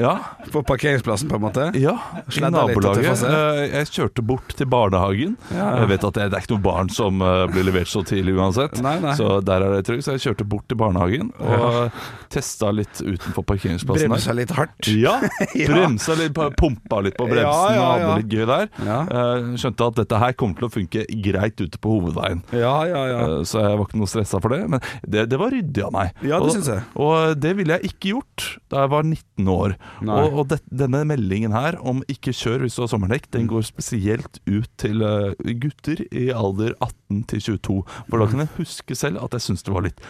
Ja, 0.00 0.12
På 0.54 0.62
parkeringsplassen, 0.66 1.28
på 1.30 1.38
en 1.38 1.44
måte? 1.48 1.68
ja 1.78 1.96
i 2.30 2.40
nabolaget. 2.42 3.22
Eh, 3.26 3.60
Jeg 3.80 3.88
kjørte 3.90 4.22
bort 4.26 4.52
til 4.56 4.66
barnehagen. 4.70 5.36
Ja. 5.54 5.70
Jeg 5.82 5.88
vet 5.92 6.04
at 6.06 6.14
det, 6.16 6.26
er 6.30 6.42
ikke 6.44 6.54
noe 6.56 6.62
barn 6.64 6.90
som 6.92 7.20
eh, 7.24 7.44
blir 7.50 7.66
levert 7.66 7.90
så 7.90 8.02
tidlig 8.06 8.34
uansett. 8.38 8.78
Nei, 8.84 8.96
nei. 9.02 9.14
Så 9.18 9.40
der 9.44 9.64
er 9.66 9.74
det 9.76 9.84
trygt. 9.88 10.04
Så 10.06 10.14
jeg 10.16 10.22
kjørte 10.28 10.46
bort 10.48 10.66
til 10.70 10.78
barnehagen 10.80 11.32
og 11.40 11.90
testa 12.32 12.70
litt 12.74 13.00
utenfor 13.02 13.44
parkeringsplassen 13.48 14.10
Bremsa 14.12 14.34
litt 14.38 14.54
hardt. 14.56 14.90
Ja, 15.00 15.16
Ja. 15.58 15.66
bremsa 15.70 16.14
litt, 16.18 16.34
pumpa 16.58 17.00
litt 17.04 17.16
på 17.18 17.26
bremsen 17.30 17.74
Ja, 17.74 17.76
ja, 17.76 17.86
hadde 17.90 18.16
litt 18.22 18.34
gøy 18.34 18.46
der. 18.50 18.70
Ja. 18.86 18.98
Eh, 19.06 19.50
Skjønte 19.60 19.90
at 19.90 19.98
dette 20.02 20.20
her 20.22 20.34
kommer 20.38 20.58
til 20.60 20.68
å 20.68 20.72
funke 20.74 21.04
greit 21.24 21.60
ute 21.60 21.80
på 21.82 21.96
hovedveien. 21.98 22.42
Ja, 22.56 22.74
ja, 22.88 23.02
ja. 23.10 23.20
Så 23.48 23.62
jeg 23.64 23.76
var 23.80 23.86
ikke 23.88 24.00
noe 24.02 24.10
stressa 24.10 24.40
for 24.42 24.54
det. 24.54 24.62
Men 24.70 24.82
det, 25.06 25.26
det 25.32 25.38
var 25.40 25.52
ryddig 25.54 25.84
av 25.86 25.94
meg. 25.96 26.14
Ja, 26.22 26.38
det 26.38 26.46
og, 26.46 26.54
synes 26.56 26.70
jeg. 26.74 26.84
Og 27.00 27.34
det 27.42 27.54
ville 27.58 27.78
jeg 27.78 27.92
ikke 27.94 28.14
gjort 28.14 28.46
da 28.70 28.84
jeg 28.84 28.92
var 28.94 28.99
19 29.06 29.48
år. 29.52 29.76
Nei. 30.02 30.18
Og, 30.26 30.38
og 30.42 30.48
det, 30.52 30.60
denne 30.70 31.02
meldingen 31.08 31.52
her 31.56 31.78
om 31.80 32.02
ikke 32.10 32.32
kjør 32.36 32.64
hvis 32.66 32.76
du 32.78 32.84
har 32.84 32.92
sommerdekk, 32.92 33.28
Mm. 33.30 33.32
den 33.36 33.46
går 33.50 33.62
spesielt 33.66 34.38
ut 34.48 34.68
til 34.80 35.02
eh, 35.04 35.34
gutter 35.60 36.00
i 36.10 36.30
alder 36.34 36.72
18 36.82 37.24
til 37.30 37.40
22. 37.60 37.76
For 38.08 38.18
da 38.22 38.26
kan 38.30 38.42
jeg 38.44 38.50
huske 38.56 38.94
selv 38.96 39.20
at 39.22 39.34
jeg 39.36 39.44
syns 39.44 39.62
det 39.66 39.72
var 39.74 39.84
litt 39.86 40.00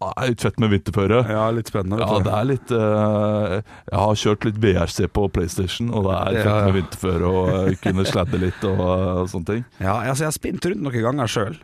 ah, 0.00 0.26
utfett 0.28 0.58
med 0.60 0.70
vinterføre. 0.74 1.22
Ja, 1.28 1.46
litt 1.52 1.68
spennende. 1.72 1.98
Ja, 2.00 2.18
det 2.24 2.32
er 2.36 2.48
litt 2.48 2.72
uh, 2.72 3.56
Jeg 3.88 3.98
har 4.00 4.18
kjørt 4.22 4.44
litt 4.48 4.58
VRC 4.62 5.08
på 5.12 5.26
PlayStation, 5.32 5.90
og 5.92 6.06
det 6.08 6.16
er 6.16 6.38
Ja, 6.38 6.42
fett 6.44 6.66
med 6.68 6.76
vinterføre 6.80 7.30
og 7.30 7.50
uh, 7.52 7.70
kunne 7.84 8.04
sladde 8.08 8.40
litt 8.40 8.64
og, 8.68 8.80
eh, 8.80 9.22
sånne 9.32 9.48
ting. 9.50 9.64
Ja, 9.80 9.96
altså 10.10 10.24
jeg 10.24 10.30
har 10.30 10.36
spint 10.36 10.68
rundt 10.70 10.84
noen 10.84 11.04
ganger 11.04 11.30
sjøl. 11.30 11.56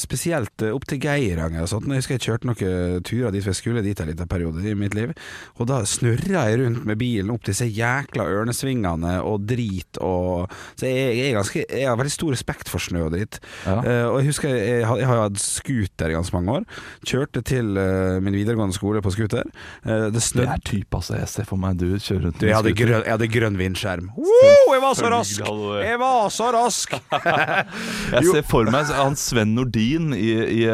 spesielt 0.00 0.62
opp 0.72 0.86
til 0.88 1.00
Geiranger 1.02 1.64
og 1.64 1.70
sånt. 1.70 1.88
Jeg 1.88 2.02
husker 2.02 2.16
jeg 2.18 2.24
kjørte 2.26 2.48
noen 2.50 3.02
turer 3.06 3.32
dit, 3.34 3.42
for 3.44 3.52
jeg 3.52 3.60
skulle 3.60 3.84
dit 3.84 4.00
en 4.02 4.08
liten 4.10 4.28
periode 4.30 4.64
i 4.64 4.74
mitt 4.78 4.96
liv. 4.96 5.12
Og 5.58 5.68
da 5.70 5.80
snurra 5.88 6.44
jeg 6.50 6.58
rundt 6.62 6.84
med 6.88 6.98
bilen 7.00 7.32
opp 7.34 7.46
disse 7.48 7.66
jækla 7.66 8.26
ørnesvingene 8.28 9.16
og 9.26 9.46
drit 9.48 9.98
og 10.04 10.50
Så 10.78 10.86
jeg, 10.88 11.16
jeg, 11.18 11.34
ganske, 11.36 11.64
jeg 11.68 11.88
har 11.88 11.96
veldig 11.98 12.12
stor 12.14 12.34
respekt 12.36 12.68
for 12.70 12.82
snø 12.82 13.06
og 13.08 13.12
dritt. 13.16 13.40
Ja. 13.66 13.78
Uh, 13.82 14.06
og 14.12 14.18
jeg 14.20 14.30
husker 14.30 14.52
jeg, 14.54 14.84
har- 14.86 15.00
jeg 15.02 15.08
har 15.10 15.22
hatt 15.24 15.40
scooter 15.42 16.12
i 16.12 16.16
ganske 16.18 16.36
mange 16.36 16.58
år. 16.60 16.66
Kjørte 17.08 17.42
til 17.48 17.72
uh, 17.80 18.18
min 18.24 18.36
videregående 18.36 18.76
skole 18.76 19.02
på 19.04 19.12
scooter. 19.14 19.48
Uh, 19.86 20.08
det 20.14 20.22
Det 20.22 20.44
er 20.48 20.62
type, 20.64 20.92
altså. 20.98 21.16
Jeg 21.18 21.28
ser 21.32 21.48
for 21.48 21.60
meg 21.60 21.78
du 21.80 21.86
kjører 21.96 22.28
rundt 22.28 22.40
du, 22.40 22.46
jeg, 22.46 22.54
hadde 22.58 22.72
scooter. 22.74 22.84
grønn, 22.92 23.04
jeg 23.08 23.14
hadde 23.16 23.30
grønn 23.38 23.58
vindskjerm. 23.60 24.10
Woo, 24.18 24.74
jeg 24.74 24.82
var 24.84 24.94
så 24.98 25.10
rask! 25.14 25.42
Jeg 25.82 25.98
var 26.04 26.28
så 26.34 26.50
rask! 26.54 26.98
Jeg 28.18 28.24
ser 28.32 28.44
for 28.48 28.68
meg 28.72 28.88
han 28.94 29.16
Sven 29.18 29.54
Nordin 29.56 30.12
i, 30.16 30.30
i, 30.62 30.64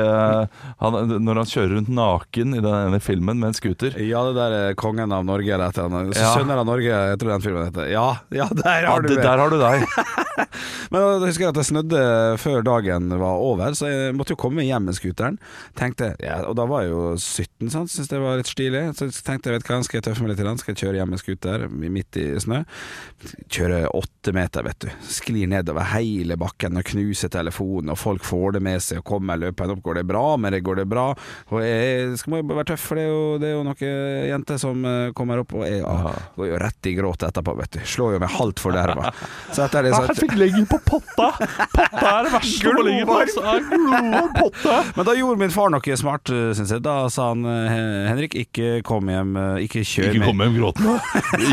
han, 0.81 0.97
når 1.25 1.41
han 1.43 1.49
kjører 1.51 1.75
rundt 1.79 1.91
naken 1.95 2.55
i 2.59 2.63
den 2.65 2.77
ene 2.91 3.01
filmen 3.03 3.41
med 3.41 3.53
en 3.53 3.57
scooter. 3.59 3.97
Ja, 4.01 4.23
det 4.29 4.37
der 4.39 4.55
er 4.59 4.77
kongen 4.95 5.13
av 5.13 5.25
Norge 5.25 5.55
eller 5.55 5.69
et 5.69 5.79
eller 5.79 5.99
annet. 5.99 6.19
Ja. 6.19 6.33
Sønner 6.35 6.61
av 6.63 6.67
Norge, 6.69 6.91
jeg 6.91 7.19
tror 7.21 7.35
den 7.35 7.45
filmen 7.45 7.69
heter. 7.69 7.91
Ja, 7.93 8.09
ja 8.35 8.49
der 8.51 8.85
Ja, 8.85 8.91
har 8.93 9.03
du 9.03 9.09
det, 9.09 9.23
der 9.23 9.39
har 9.39 9.51
du 9.51 9.59
deg. 9.59 9.87
Men 10.93 11.01
da 11.01 11.27
husker 11.27 11.47
jeg 11.47 11.53
at 11.53 11.59
det 11.59 11.67
snødde 11.67 12.01
før 12.43 12.65
dagen 12.67 13.09
var 13.19 13.43
over, 13.43 13.75
så 13.75 13.89
jeg 13.91 14.15
måtte 14.15 14.35
jo 14.35 14.41
komme 14.45 14.65
hjem 14.67 14.87
med 14.89 14.97
scooteren. 14.99 15.39
Tenkte, 15.79 16.13
ja, 16.23 16.41
og 16.47 16.57
da 16.59 16.67
var 16.71 16.85
jeg 16.85 16.93
jo 16.93 17.03
17, 17.17 17.71
sant? 17.73 17.91
syntes 17.91 18.11
det 18.13 18.21
var 18.23 18.39
litt 18.39 18.51
stilig. 18.51 18.83
Så 18.99 19.09
tenkte 19.25 19.51
jeg, 19.51 19.59
vet 19.59 19.71
hva, 19.71 19.81
skal 19.87 19.99
jeg 19.99 20.07
tøffe 20.09 20.25
meg 20.25 20.35
litt, 20.35 20.43
grann? 20.45 20.61
skal 20.61 20.75
jeg 20.75 20.83
kjøre 20.85 21.01
hjem 21.01 21.15
med 21.15 21.23
scooter 21.23 21.67
midt 21.73 22.21
i 22.21 22.27
snø. 22.43 22.63
Kjøre 23.49 23.81
åtte 23.95 24.35
meter, 24.37 24.67
vet 24.67 24.87
du. 24.87 24.91
Sklir 25.17 25.51
nedover 25.51 25.89
hele 25.95 26.39
bakken 26.41 26.79
og 26.79 26.87
knuser 26.93 27.33
telefonen, 27.33 27.95
og 27.95 28.01
folk 28.01 28.27
får 28.27 28.59
det 28.59 28.65
med 28.69 28.85
seg 28.85 29.03
og 29.03 29.09
kommer 29.15 29.41
løpende 29.41 29.77
opp. 29.77 29.83
Går 29.85 30.01
det 30.01 30.07
bra 30.11 30.25
med 30.41 30.55
det, 30.55 30.63
går 30.67 30.83
det 30.83 30.89
bra? 30.91 31.09
Og 31.51 31.65
jeg 31.65 32.15
skal 32.21 32.35
må 32.35 32.43
jo 32.43 32.51
være 32.55 32.71
tøff, 32.73 32.87
for 32.91 33.01
det 33.01 33.07
er 33.07 33.11
jo, 33.11 33.25
det 33.41 33.51
er 33.51 33.57
jo 33.57 33.65
noen 33.67 34.31
jenter 34.31 34.61
som 34.61 34.84
kommer 35.17 35.43
opp, 35.43 35.55
og 35.57 35.65
jeg 35.67 35.81
ja, 35.83 36.15
går 36.37 36.51
jo 36.51 36.61
rett 36.63 36.91
i 36.91 36.95
gråt 36.97 37.27
etterpå, 37.27 37.57
vet 37.59 37.77
du. 37.77 37.81
Slår 37.95 38.17
jo 38.17 38.23
meg 38.23 38.33
halvt 38.35 38.63
forderva. 38.63 39.13
Så 39.51 39.65
etter 39.67 39.87
det 39.87 39.95
så 39.95 40.03
Jeg 40.11 40.19
fikk 40.23 40.37
legge 40.39 40.65
på 40.71 40.79
potta! 40.87 41.31
Potta 41.75 42.05
er 42.11 42.29
det 42.29 42.33
verste 42.35 42.73
å 42.75 42.85
ligge 42.87 43.07
på. 43.09 44.51
Men 44.97 45.09
da 45.09 45.17
gjorde 45.17 45.41
min 45.41 45.55
far 45.55 45.73
noe 45.75 45.99
smart, 45.99 46.31
syns 46.59 46.73
jeg. 46.75 46.83
Da 46.85 46.97
sa 47.13 47.31
han 47.33 47.45
eh, 47.49 48.09
Henrik, 48.09 48.37
ikke 48.45 48.81
kom 48.87 49.09
hjem, 49.11 49.35
eh, 49.41 49.65
ikke 49.67 49.85
kjør 49.87 50.11
Ikke 50.11 50.23
med 50.23 50.29
kom 50.31 50.45
hjem 50.45 50.59
gråtende. 50.59 50.95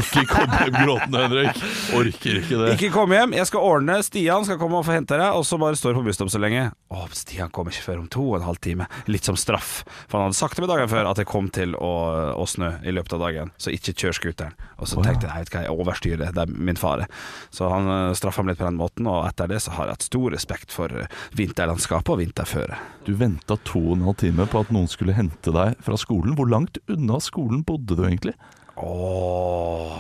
Ikke 0.02 0.26
kom 0.30 0.56
hjem 0.58 0.78
gråtende, 0.78 1.24
Henrik. 1.26 1.62
Orker 1.98 2.42
ikke 2.42 2.62
det. 2.62 2.72
Ikke 2.76 2.92
kom 2.94 3.16
hjem, 3.16 3.36
jeg 3.38 3.50
skal 3.50 3.68
ordne. 3.68 4.00
Stian 4.06 4.48
skal 4.48 4.60
komme 4.62 4.82
og 4.82 4.88
få 4.88 4.96
hente 4.98 5.20
deg, 5.20 5.38
og 5.38 5.46
så 5.48 5.60
bare 5.62 5.80
står 5.80 5.98
på 5.98 6.06
busstopp 6.08 6.32
så 6.34 6.42
lenge. 6.42 6.68
Å, 6.92 7.08
Stian 7.16 7.52
kommer 7.54 7.76
ikke 7.76 7.88
før 7.88 8.04
om 8.04 8.10
to 8.12 8.26
og 8.34 8.40
en 8.40 8.48
halv 8.50 8.62
time. 8.64 8.90
Litt 9.12 9.28
som 9.28 9.40
straff. 9.40 9.82
For 10.08 10.20
han 10.20 10.30
hadde 10.30 10.40
sagt 10.40 10.58
det 10.58 10.66
med 10.66 10.74
dagen 10.74 10.92
før 10.92 11.12
at 11.12 11.22
det 11.22 11.28
kom 11.30 11.50
til 11.54 11.76
å, 11.78 11.94
å 12.36 12.48
snø 12.50 12.74
i 12.86 12.96
løpet 12.96 13.18
av 13.18 13.21
dagen, 13.22 13.52
så 13.62 13.74
ikke 13.74 13.96
kjør 13.96 14.18
scooteren. 14.18 14.56
Og 14.82 14.90
så 14.90 15.02
tenkte 15.06 15.30
jeg, 15.30 15.46
vet 15.46 15.54
hva, 15.54 15.64
jeg 15.66 15.76
overstyrer, 15.84 16.34
det 16.36 16.44
er 16.44 16.54
min 16.70 16.80
fare. 16.80 17.08
Så 17.54 17.70
han 17.72 17.90
uh, 17.90 18.14
straffa 18.18 18.44
meg 18.44 18.56
litt 18.56 18.64
på 18.64 18.70
den 18.70 18.80
måten, 18.80 19.10
og 19.10 19.28
etter 19.30 19.52
det 19.52 19.62
så 19.64 19.76
har 19.78 19.90
jeg 19.90 20.00
hatt 20.00 20.08
stor 20.08 20.34
respekt 20.34 20.74
for 20.76 21.04
eh, 21.04 21.20
vinterlandskapet 21.38 22.14
og 22.14 22.22
vinterføre. 22.22 22.80
Du 23.08 23.14
venta 23.20 23.58
to 23.68 23.82
og 23.92 24.00
en 24.00 24.08
halv 24.10 24.20
time 24.22 24.48
på 24.50 24.64
at 24.66 24.74
noen 24.74 24.90
skulle 24.92 25.16
hente 25.18 25.54
deg 25.56 25.78
fra 25.86 26.00
skolen. 26.00 26.36
Hvor 26.38 26.50
langt 26.50 26.82
unna 26.92 27.22
skolen 27.24 27.66
bodde 27.68 27.98
du 27.98 28.06
egentlig? 28.08 28.36
Åh, 28.82 29.98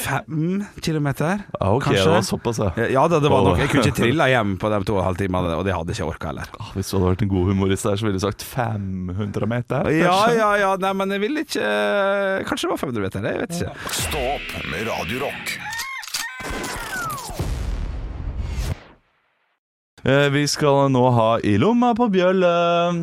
fem 0.00 0.64
kilometer, 0.82 1.42
Ja, 1.60 1.70
ok, 1.76 1.84
kanskje? 1.84 2.04
det 2.04 2.10
var 2.14 2.22
såpass, 2.26 2.58
ja. 2.58 2.70
Ja, 2.90 3.02
det, 3.08 3.20
det 3.22 3.30
var 3.32 3.44
nok. 3.46 3.58
Jeg 3.60 3.68
kunne 3.70 3.84
ikke 3.86 3.96
trilla 4.02 4.26
hjem 4.32 4.54
på 4.60 4.70
de 4.72 4.80
to 4.88 4.96
og 4.96 5.02
en 5.02 5.06
halv 5.10 5.20
timene, 5.20 5.52
og 5.58 5.64
det 5.68 5.74
hadde 5.76 5.92
jeg 5.94 6.00
ikke 6.00 6.08
orka 6.14 6.30
heller. 6.32 6.50
Ah, 6.58 6.70
Hvis 6.76 6.90
du 6.90 6.96
hadde 6.98 7.12
vært 7.12 7.24
en 7.26 7.32
god 7.34 7.50
humorist 7.52 7.86
der, 7.88 8.00
så 8.00 8.08
ville 8.08 8.18
du 8.20 8.24
sagt 8.24 8.42
500 8.46 9.50
meter. 9.54 9.90
Ja, 9.94 10.10
kanskje? 10.14 10.38
ja, 10.40 10.50
ja, 10.64 10.70
nei, 10.86 10.92
men 11.02 11.16
jeg 11.16 11.24
ville 11.26 11.44
ikke 11.46 11.66
Kanskje 12.48 12.66
det 12.68 12.72
var 12.74 12.82
500 12.86 13.06
meter, 13.06 13.28
jeg 13.30 13.42
vet 13.44 13.58
ikke. 13.60 13.92
Stopp 14.00 14.56
med 14.72 14.88
Radio 14.90 15.22
Vi 20.02 20.46
skal 20.48 20.88
nå 20.92 21.02
ha 21.12 21.26
I 21.44 21.56
lomma 21.60 21.90
på 21.94 22.06
bjølle, 22.12 22.50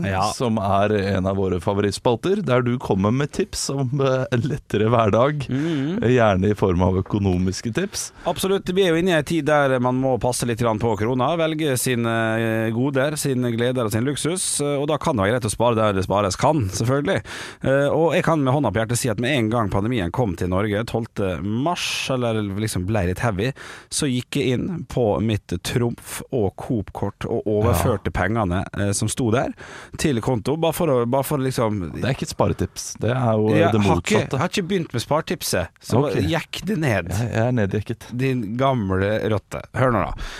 Ja. 0.07 0.23
som 0.33 0.57
er 0.57 0.93
en 1.17 1.27
av 1.29 1.35
våre 1.37 1.59
favorittspalter, 1.61 2.41
der 2.45 2.61
du 2.65 2.77
kommer 2.81 3.11
med 3.13 3.31
tips 3.31 3.69
om 3.69 4.01
eh, 4.01 4.25
en 4.31 4.41
lettere 4.41 4.87
hverdag. 4.89 5.45
Mm. 5.49 6.01
Eh, 6.03 6.09
Gjerne 6.17 6.49
i 6.51 6.55
form 6.57 6.81
av 6.81 6.97
økonomiske 7.03 7.71
tips. 7.75 8.07
Absolutt. 8.25 8.69
Vi 8.73 8.83
er 8.87 8.89
jo 8.95 9.01
inne 9.01 9.13
i 9.13 9.17
en 9.19 9.23
tid 9.27 9.45
der 9.45 9.77
man 9.83 9.99
må 10.01 10.15
passe 10.21 10.47
litt 10.49 10.57
på 10.59 10.95
krona. 10.97 11.35
Velge 11.37 11.77
sine 11.77 12.15
eh, 12.41 12.71
goder, 12.73 13.15
sine 13.15 13.51
gleder 13.53 13.85
og 13.85 13.91
sin 13.93 14.03
luksus. 14.07 14.59
eh, 14.61 14.77
Og 14.81 14.87
da 14.89 14.97
kan 14.97 15.15
det 15.15 15.25
være 15.27 15.35
greit 15.37 15.45
å 15.51 15.53
spare 15.53 15.75
der 15.77 15.93
det 15.93 16.05
spares 16.07 16.35
kan, 16.35 16.65
selvfølgelig. 16.73 17.21
Eh, 17.63 17.87
Og 17.93 18.13
jeg 18.17 18.23
kan 18.25 18.41
med 18.43 18.53
hånda 18.53 18.71
på 18.73 18.81
hjertet 18.81 18.97
si 18.97 19.09
at 19.13 19.19
med 19.21 19.37
en 19.37 19.49
gang 19.53 19.69
pandemien 19.69 20.11
kom 20.11 20.35
til 20.35 20.49
Norge 20.49 20.83
12. 20.85 21.43
mars, 21.43 22.09
eller 22.09 22.41
liksom 22.57 22.87
ble 22.89 23.05
litt 23.11 23.19
heavy, 23.21 23.51
så 23.93 24.09
gikk 24.09 24.39
jeg 24.41 24.57
inn 24.57 24.85
på 24.89 25.19
mitt 25.21 25.53
Trumf 25.63 26.21
og 26.31 26.55
Coop-kort 26.87 27.27
og 27.27 27.47
overførte 27.47 28.11
pengene 28.13 28.63
eh, 28.77 28.91
som 28.95 29.09
sto 29.11 29.29
der, 29.33 29.53
til 29.99 30.21
konto. 30.23 30.57
Bare 30.57 30.75
for 30.75 30.91
å, 30.91 30.99
bare 31.09 31.27
for 31.27 31.41
liksom 31.41 31.81
Det 31.95 32.03
er 32.03 32.15
ikke 32.15 32.27
et 32.27 32.33
sparetips, 32.33 32.87
det 33.03 33.13
er 33.13 33.33
jo 33.33 33.49
ja, 33.51 33.65
jeg 33.65 33.73
det 33.75 33.81
har 33.87 34.03
ikke, 34.03 34.37
har 34.37 34.51
ikke 34.51 34.67
begynt 34.67 34.93
med 34.95 35.03
spartipset, 35.03 35.73
så 35.83 36.05
okay. 36.05 36.27
jekk 36.27 36.61
det 36.67 36.79
ned. 36.81 37.11
Jeg 37.11 37.33
jeg 37.37 37.43
er 37.43 37.57
neddekket. 37.57 38.07
Din 38.17 38.45
gamle 38.57 39.11
rotte. 39.31 39.61
Hør 39.77 39.93
nå, 39.93 40.05
da. 40.07 40.31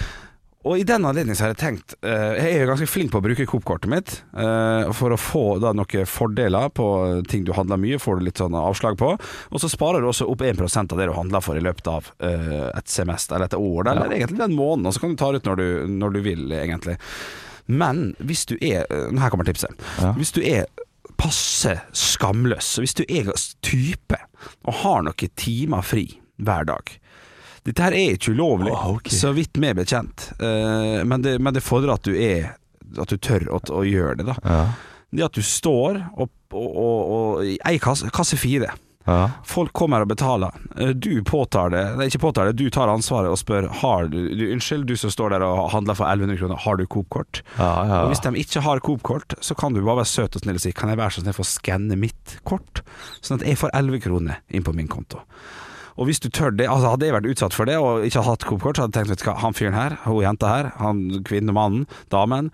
Og 0.68 0.82
i 0.82 0.86
den 0.88 1.06
anledning 1.08 1.38
har 1.40 1.54
jeg 1.54 1.60
tenkt 1.62 1.96
uh, 2.04 2.36
Jeg 2.36 2.52
er 2.52 2.64
jo 2.64 2.70
ganske 2.72 2.90
flink 2.90 3.14
på 3.14 3.22
å 3.22 3.24
bruke 3.24 3.48
Coop-kortet 3.50 3.92
mitt 3.92 4.14
uh, 4.36 4.92
for 4.96 5.16
å 5.16 5.20
få 5.20 5.46
da 5.64 5.72
noen 5.78 6.10
fordeler 6.10 6.72
på 6.76 6.88
ting 7.32 7.46
du 7.48 7.54
handler 7.56 7.80
mye, 7.82 8.00
får 8.02 8.20
du 8.20 8.28
litt 8.28 8.42
sånn 8.42 8.56
avslag 8.58 8.98
på. 9.00 9.14
Og 9.16 9.64
så 9.64 9.70
sparer 9.72 10.04
du 10.04 10.10
også 10.10 10.28
opp 10.30 10.44
1% 10.44 10.94
av 10.94 11.00
det 11.00 11.08
du 11.10 11.16
handler 11.16 11.44
for 11.44 11.60
i 11.60 11.64
løpet 11.64 11.90
av 11.92 12.12
uh, 12.24 12.70
et 12.74 12.92
semester 12.92 13.38
eller 13.38 13.50
et 13.50 13.58
år, 13.58 13.88
eller 13.88 14.08
eller 14.08 14.18
egentlig 14.20 14.42
den 14.42 14.58
måneden. 14.58 14.90
Og 14.90 14.96
så 14.96 15.04
kan 15.04 15.16
du 15.16 15.20
ta 15.20 15.32
det 15.32 15.42
ut 15.42 15.50
når 15.50 15.62
du, 15.62 15.68
når 15.98 16.16
du 16.16 16.20
vil, 16.26 16.44
egentlig. 16.54 16.98
Men 17.68 18.04
hvis 18.24 18.46
du 18.48 18.56
er 18.64 18.86
Her 18.88 19.32
kommer 19.34 19.48
tipset. 19.48 19.74
Ja. 20.00 20.14
Hvis 20.16 20.32
du 20.36 20.40
er 20.46 20.68
passe 21.18 21.74
skamløs, 21.98 22.76
og 22.78 22.86
hvis 22.86 22.96
du 23.00 23.04
er 23.10 23.32
type 23.66 24.20
og 24.68 24.82
har 24.84 25.04
noen 25.08 25.36
timer 25.40 25.86
fri 25.86 26.06
hver 26.38 26.68
dag 26.70 26.94
Dette 27.68 27.84
her 27.84 27.96
er 28.00 28.16
ikke 28.16 28.32
ulovlig, 28.34 28.72
Ah, 28.74 28.88
okay. 28.96 29.12
så 29.14 29.34
vidt 29.36 29.60
vi 29.60 29.68
er 29.68 29.76
bekjent. 29.78 30.30
Uh, 30.40 31.04
men, 31.04 31.22
det, 31.26 31.38
men 31.44 31.54
det 31.58 31.64
fordrer 31.66 31.98
at 32.00 32.08
du 32.08 32.14
er 32.16 32.54
At 32.98 33.12
du 33.12 33.18
tør 33.20 33.44
å, 33.52 33.60
å 33.76 33.84
gjøre 33.84 34.22
det. 34.22 34.30
da 34.32 34.38
Ja. 34.48 34.62
Det 35.12 35.24
at 35.24 35.36
du 35.38 35.42
står 35.44 36.02
og, 36.20 36.28
og, 36.52 36.68
og, 36.68 37.00
og 37.16 37.46
ei 37.48 37.78
kasse, 37.80 38.10
kasse 38.12 38.36
fire 38.40 38.74
Ja. 39.08 39.30
Folk 39.48 39.72
kommer 39.72 40.04
og 40.04 40.10
betaler. 40.12 40.52
Eh, 40.76 40.90
Du 40.92 41.22
påtar 41.24 41.70
det 41.72 41.84
Nei, 41.96 42.08
ikke 42.12 42.20
påtar 42.26 42.50
det, 42.50 42.58
du 42.60 42.68
tar 42.76 42.92
ansvaret 42.92 43.32
og 43.32 43.38
spør 43.40 43.70
Har 43.84 44.10
du, 44.12 44.18
du 44.36 44.42
Unnskyld, 44.52 44.84
du 44.90 44.98
som 45.00 45.14
står 45.14 45.32
der 45.38 45.46
og 45.48 45.70
handler 45.72 45.96
for 45.96 46.04
1100 46.12 46.36
kroner, 46.42 46.60
har 46.66 46.76
du 46.76 46.84
Coop-kort? 46.92 47.40
Ja, 47.56 47.70
ja. 47.88 48.02
Og 48.04 48.12
Hvis 48.12 48.20
de 48.26 48.34
ikke 48.44 48.64
har 48.68 48.84
Coop-kort, 48.84 49.38
så 49.40 49.56
kan 49.56 49.72
du 49.76 49.80
bare 49.80 50.02
være 50.02 50.12
søt 50.12 50.36
og 50.36 50.44
snill 50.44 50.60
og 50.60 50.66
si 50.66 50.74
Kan 50.76 50.92
jeg 50.92 51.00
være 51.00 51.16
så 51.16 51.24
snill 51.24 51.38
for 51.40 51.48
å 51.48 51.52
skanne 51.56 51.96
mitt 52.00 52.36
kort, 52.44 52.84
sånn 53.24 53.40
at 53.40 53.48
jeg 53.48 53.60
får 53.64 53.72
11 53.80 54.04
kroner 54.10 54.44
inn 54.52 54.64
på 54.68 54.76
min 54.76 54.92
konto. 54.92 55.24
Og 55.98 56.10
hvis 56.10 56.22
du 56.22 56.30
tør 56.30 56.54
det, 56.54 56.68
altså 56.70 56.94
Hadde 56.94 57.08
jeg 57.08 57.16
vært 57.16 57.30
utsatt 57.32 57.56
for 57.58 57.70
det 57.70 57.78
og 57.82 58.06
ikke 58.08 58.24
hatt 58.26 58.46
Coop-kort, 58.48 58.78
så 58.78 58.86
hadde 58.86 58.94
jeg 58.94 59.08
tenkt 59.08 59.14
vet 59.14 59.24
du 59.24 59.28
hva, 59.28 59.36
han 59.42 59.56
fyren 59.58 59.78
her, 59.78 59.96
hun 60.06 60.22
jenta 60.24 60.52
her, 60.52 60.70
han 60.80 61.02
kvinnemannen, 61.28 61.88
damen, 62.14 62.52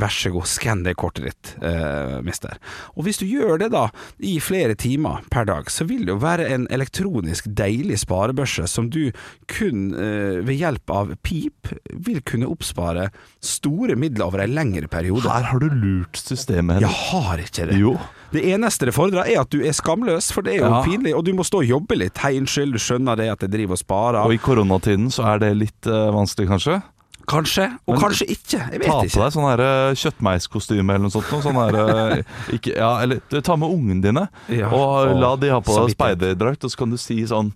vær 0.00 0.12
så 0.14 0.32
god, 0.34 0.48
skann 0.50 0.84
det 0.86 0.96
kortet 1.00 1.28
ditt, 1.28 1.52
eh, 1.64 2.18
mister. 2.26 2.58
Og 2.96 3.06
hvis 3.06 3.20
du 3.20 3.26
gjør 3.28 3.60
det 3.62 3.70
da, 3.74 3.86
i 4.18 4.38
flere 4.42 4.76
timer 4.80 5.24
per 5.32 5.48
dag, 5.48 5.70
så 5.72 5.86
vil 5.88 6.06
det 6.08 6.14
jo 6.14 6.20
være 6.22 6.48
en 6.54 6.66
elektronisk 6.72 7.50
deilig 7.60 8.00
sparebørse 8.02 8.66
som 8.70 8.90
du 8.92 9.10
kun 9.50 9.90
eh, 9.94 10.40
ved 10.46 10.56
hjelp 10.60 10.94
av 10.94 11.14
pip 11.26 11.70
vil 11.92 12.22
kunne 12.26 12.48
oppspare 12.50 13.10
store 13.44 13.96
midler 14.00 14.26
over 14.28 14.44
en 14.44 14.56
lengre 14.56 14.90
periode. 14.90 15.28
Her 15.30 15.52
har 15.52 15.62
du 15.62 15.68
lurt 15.70 16.18
systemet, 16.20 16.80
Jeg 16.82 16.96
har 17.10 17.44
ikke 17.44 17.70
det. 17.70 17.78
Jo. 17.80 17.98
Det 18.32 18.44
eneste 18.52 18.86
det 18.86 18.94
fordrer 18.94 19.26
er 19.26 19.40
at 19.42 19.50
du 19.50 19.58
er 19.66 19.72
skamløs, 19.74 20.30
for 20.32 20.42
det 20.46 20.54
er 20.54 20.60
jo 20.62 20.68
Ja. 20.70 20.82
pinlig, 20.86 21.14
og 21.16 21.24
du 21.26 21.32
må 21.34 21.42
stå 21.44 21.62
og 21.64 21.66
jobbe 21.66 21.96
litt. 21.98 22.18
Hei, 22.22 22.36
unnskyld, 22.38 22.72
du 22.72 22.78
skjønner 22.78 23.16
det 23.18 23.28
at 23.32 23.40
jeg 23.42 23.50
driver 23.50 23.72
og 23.74 23.78
sparer. 23.82 24.20
Og 24.24 24.32
i 24.34 24.38
koronatiden 24.38 25.10
så 25.10 25.26
er 25.34 25.38
det 25.42 25.56
litt 25.58 25.86
uh, 25.90 26.10
vanskelig, 26.14 26.46
kanskje? 26.48 26.82
Kanskje, 27.30 27.66
og 27.86 27.94
Men 27.94 28.00
kanskje 28.02 28.26
ikke. 28.32 28.58
Jeg 28.58 28.70
Ta 28.70 28.78
vet 28.78 28.88
på 28.90 29.02
ikke. 29.06 29.20
deg 29.22 29.34
sånn 29.34 29.60
eh, 29.60 29.94
kjøttmeiskostyme 30.00 30.94
eller 30.94 31.04
noe 31.04 31.14
sånt. 31.14 31.28
Noe, 31.30 31.42
sånn 31.44 31.58
her, 31.60 31.76
eh, 32.16 32.22
ikke, 32.56 32.72
ja, 32.76 32.88
eller 33.04 33.20
du, 33.30 33.40
ta 33.40 33.54
med 33.56 33.70
ungene 33.70 34.02
dine, 34.02 34.24
Ja. 34.48 34.70
og 34.74 35.12
la 35.20 35.36
de 35.36 35.50
ha 35.52 35.60
på 35.60 35.76
deg 35.78 35.94
speiderdrakt, 35.94 36.64
og 36.64 36.70
så 36.72 36.76
kan 36.84 36.90
du 36.90 36.96
si 36.98 37.20
sånn 37.26 37.52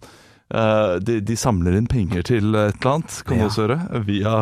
Uh, 0.55 0.99
de, 1.01 1.21
de 1.25 1.35
samler 1.41 1.73
inn 1.75 1.87
penger 1.89 2.23
til 2.23 2.53
et 2.55 2.75
eller 2.77 2.91
annet, 2.93 3.15
kan 3.27 3.39
du 3.41 3.45
også 3.47 3.63
gjøre, 3.65 4.05
via 4.05 4.35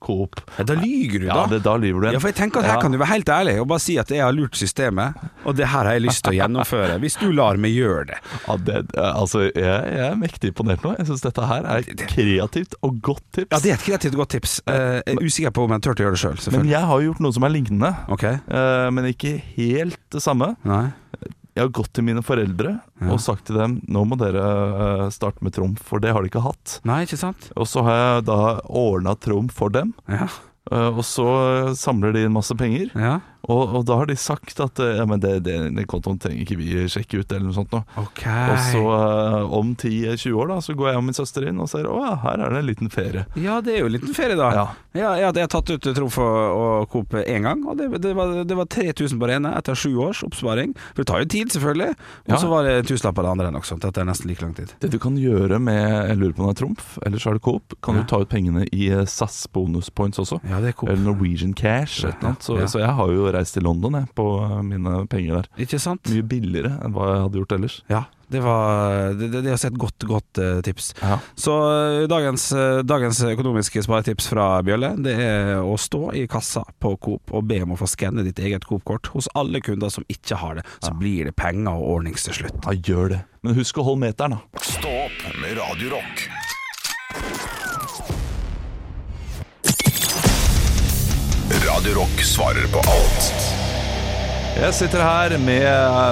Coop. 0.00 0.40
Ja, 0.58 0.64
da 0.64 0.74
lyger 0.80 1.20
du, 1.20 1.26
Ja, 1.26 1.34
da. 1.34 1.46
det, 1.52 1.58
da 1.64 1.74
lyver 1.76 2.00
du. 2.06 2.06
Ja, 2.14 2.18
for 2.22 2.28
jeg 2.32 2.36
tenker 2.38 2.60
at 2.62 2.64
Her 2.70 2.74
Ja. 2.78 2.80
kan 2.80 2.92
du 2.92 2.98
være 2.98 3.10
helt 3.12 3.28
ærlig 3.28 3.60
og 3.60 3.66
bare 3.68 3.80
si 3.84 3.98
at 4.00 4.08
jeg 4.08 4.22
har 4.24 4.32
lurt 4.32 4.56
systemet, 4.56 5.14
og 5.44 5.56
det 5.58 5.66
her 5.68 5.84
har 5.84 5.92
jeg 5.92 6.02
lyst 6.06 6.22
til 6.24 6.32
å 6.32 6.36
gjennomføre. 6.38 6.98
Hvis 7.02 7.18
du 7.20 7.26
lar 7.32 7.56
meg 7.60 7.74
gjøre 7.76 8.06
det. 8.06 8.18
Ja, 8.48 8.56
det, 8.56 8.78
altså, 8.96 9.42
jeg, 9.50 9.62
jeg 9.64 10.06
er 10.08 10.16
mektig 10.16 10.52
imponert 10.54 10.82
nå. 10.86 10.94
Jeg 10.98 11.06
syns 11.10 11.20
dette 11.26 11.46
her 11.46 11.68
er 11.68 11.84
et 11.84 12.06
kreativt 12.08 12.74
og 12.82 13.00
godt 13.04 13.22
tips. 13.32 13.50
Ja, 13.52 13.58
Det 13.60 13.70
er 13.70 13.74
et 13.78 13.84
kreativt 13.86 14.14
og 14.16 14.24
godt 14.24 14.30
tips. 14.38 14.56
Eh, 14.66 15.02
Jeg 15.04 15.16
er 15.18 15.24
usikker 15.28 15.50
på 15.52 15.64
om 15.68 15.76
jeg 15.76 15.82
turte 15.84 16.00
å 16.00 16.06
gjøre 16.08 16.16
det 16.16 16.22
sjøl, 16.24 16.52
Men 16.58 16.68
jeg 16.72 16.80
har 16.80 17.00
gjort 17.04 17.20
noe 17.20 17.32
som 17.36 17.44
er 17.44 17.50
lignende, 17.52 17.94
okay. 18.08 18.38
eh, 18.48 18.90
men 18.90 19.04
ikke 19.12 19.36
helt 19.56 19.98
det 20.10 20.22
samme. 20.24 20.54
Nei? 20.64 20.86
Jeg 21.54 21.62
har 21.68 21.70
gått 21.70 21.92
til 21.94 22.02
mine 22.04 22.22
foreldre 22.26 22.80
Ja. 23.00 23.12
og 23.12 23.20
sagt 23.22 23.44
til 23.46 23.56
dem 23.60 23.76
nå 23.86 24.04
må 24.08 24.16
dere 24.18 24.42
eh, 25.04 25.10
starte 25.14 25.42
med 25.46 25.52
trumf, 25.54 25.78
for 25.86 26.00
det 26.02 26.10
har 26.12 26.22
de 26.22 26.28
ikke 26.32 26.42
hatt. 26.42 26.80
Nei, 26.84 27.04
ikke 27.06 27.18
sant? 27.20 27.50
Og 27.56 27.66
så 27.70 27.84
har 27.86 27.94
jeg 28.00 28.24
da 28.26 28.38
ordna 28.66 29.14
trumf 29.14 29.52
for 29.54 29.70
dem, 29.70 29.94
Ja. 30.08 30.26
eh, 30.72 30.88
og 30.90 31.04
så 31.06 31.74
samler 31.78 32.12
de 32.12 32.24
inn 32.26 32.32
masse 32.34 32.54
penger. 32.58 32.90
ja. 32.94 33.20
Og, 33.44 33.76
og 33.78 33.84
da 33.88 33.98
har 34.00 34.08
de 34.08 34.16
sagt 34.18 34.60
at 34.62 34.80
eh, 34.82 34.96
ja, 34.98 35.06
men 35.08 35.20
det, 35.22 35.36
det, 35.46 35.56
den 35.66 35.88
kontoen 35.90 36.20
trenger 36.20 36.44
ikke 36.44 36.58
vi 36.60 36.86
sjekke 36.90 37.22
ut, 37.22 37.32
eller 37.32 37.48
noe 37.48 37.56
sånt 37.56 37.74
noe. 37.74 37.84
Okay. 38.06 38.54
Og 38.54 38.62
så 38.70 38.82
uh, 38.84 39.56
om 39.58 39.74
10-20 39.74 40.38
år 40.40 40.52
da, 40.54 40.60
så 40.64 40.76
går 40.78 40.92
jeg 40.92 41.00
og 41.00 41.06
min 41.08 41.18
søster 41.18 41.48
inn 41.50 41.60
og 41.62 41.70
ser 41.70 41.88
å 41.90 41.98
ja, 42.04 42.14
her 42.24 42.46
er 42.46 42.54
det 42.54 42.62
en 42.62 42.70
liten 42.70 42.92
ferie. 42.92 43.26
Ja, 43.40 43.60
det 43.64 43.76
er 43.76 43.84
jo 43.84 43.90
en 43.90 43.96
liten 43.96 44.16
ferie, 44.16 44.38
da. 44.40 44.50
Ja. 44.54 44.66
Ja, 44.94 45.08
ja, 45.18 45.30
jeg 45.34 45.42
har 45.42 45.50
tatt 45.50 45.72
ut 45.74 45.86
Trumf 45.96 46.20
og, 46.22 46.84
Coop 46.92 47.16
én 47.18 47.42
gang, 47.42 47.64
og 47.66 47.80
det, 47.80 47.88
det, 47.98 48.12
var, 48.14 48.30
det 48.46 48.54
var 48.54 48.68
3000 48.70 49.18
på 49.18 49.26
det 49.26 49.38
ene 49.40 49.50
etter 49.58 49.74
sju 49.74 49.90
års 50.04 50.20
oppsparing. 50.22 50.70
For 50.92 51.02
det 51.02 51.08
tar 51.10 51.24
jo 51.24 51.30
tid, 51.32 51.50
selvfølgelig. 51.50 51.96
Og 52.30 52.34
så 52.38 52.50
var 52.52 52.68
det 52.68 52.74
en 52.78 52.86
tusenlapp 52.86 53.16
på 53.18 53.24
det 53.26 53.32
andre 53.32 53.50
nok, 53.56 53.66
at 53.74 53.82
Dette 53.82 54.04
er 54.04 54.06
nesten 54.06 54.30
like 54.30 54.44
lang 54.44 54.52
tid. 54.54 54.70
Det 54.84 54.92
du 54.92 55.00
kan 55.02 55.16
gjøre 55.18 55.58
med 55.58 55.82
Jeg 55.82 56.18
lurer 56.20 56.36
på 56.36 56.44
om 56.44 56.50
det 56.50 56.54
er 56.54 56.60
Trumf, 56.60 56.94
eller 57.02 57.22
så 57.22 57.32
er 57.32 57.40
det 57.40 57.44
Coop. 57.48 57.74
Kan 57.82 57.98
du 57.98 58.04
ta 58.06 58.20
ut 58.22 58.30
pengene 58.30 58.68
i 58.70 58.86
eh, 58.94 59.02
SAS 59.10 59.48
bonus 59.50 59.90
points 59.90 60.22
også? 60.22 60.38
Ja, 60.46 60.62
det 60.62 60.70
er 60.70 60.78
Coop. 60.78 60.92
Eller 60.94 61.02
Norwegian 61.08 61.56
Cash. 61.58 62.04
Et 62.04 62.12
eller 62.12 62.30
annet. 62.30 62.46
Så, 62.46 62.60
så 62.70 62.84
jeg 62.84 62.94
har 63.00 63.14
jo 63.18 63.33
reist 63.34 63.56
til 63.56 63.66
London 63.66 63.98
jeg, 63.98 64.10
på 64.16 64.26
eh, 64.44 64.60
mine 64.66 65.04
penger 65.10 65.40
der. 65.40 65.48
Ikke 65.64 65.80
sant? 65.82 66.06
Mye 66.10 66.26
billigere 66.26 66.74
enn 66.84 66.94
hva 66.94 67.10
jeg 67.10 67.24
hadde 67.26 67.40
gjort 67.42 67.56
ellers. 67.58 67.78
Ja, 67.92 68.04
Det 68.34 68.40
var 68.40 69.12
Det, 69.14 69.28
det, 69.30 69.42
er 69.44 69.52
også 69.52 69.68
et 69.68 69.78
godt, 69.78 70.06
godt 70.08 70.40
uh, 70.40 70.60
tips. 70.64 70.92
Ja. 71.02 71.18
Så 71.38 71.54
eh, 71.70 72.06
dagens, 72.10 72.46
dagens 72.86 73.20
økonomiske 73.28 73.82
sparetips 73.84 74.30
fra 74.32 74.46
Bjølle 74.64 74.94
Det 75.04 75.14
er 75.20 75.60
å 75.60 75.76
stå 75.78 76.08
i 76.16 76.24
kassa 76.30 76.64
på 76.80 76.96
Coop 76.96 77.34
og 77.34 77.44
be 77.50 77.60
om 77.66 77.74
å 77.76 77.78
få 77.80 77.88
skanne 77.90 78.24
ditt 78.26 78.40
eget 78.42 78.66
Coop-kort 78.68 79.12
hos 79.14 79.28
alle 79.34 79.60
kunder 79.64 79.92
som 79.92 80.06
ikke 80.08 80.40
har 80.40 80.58
det. 80.60 80.66
Så 80.80 80.94
blir 80.98 81.28
det 81.28 81.36
penger 81.36 81.76
og 81.76 81.98
ordnings 81.98 82.26
til 82.26 82.40
slutt. 82.42 82.58
Ja, 82.64 82.74
gjør 82.74 83.14
det. 83.16 83.20
Men 83.44 83.58
husk 83.58 83.78
å 83.78 83.86
holde 83.86 84.06
meteren, 84.06 84.38
da. 84.38 84.64
Stå 84.64 84.96
opp 85.04 85.28
med 85.42 85.58
Radio 85.60 85.92
Radio 91.74 91.94
Rock 91.98 92.20
svarer 92.24 92.66
på 92.72 92.78
alt 92.90 93.26
Jeg 94.54 94.74
sitter 94.76 95.02
her 95.02 95.34
med, 95.42 95.66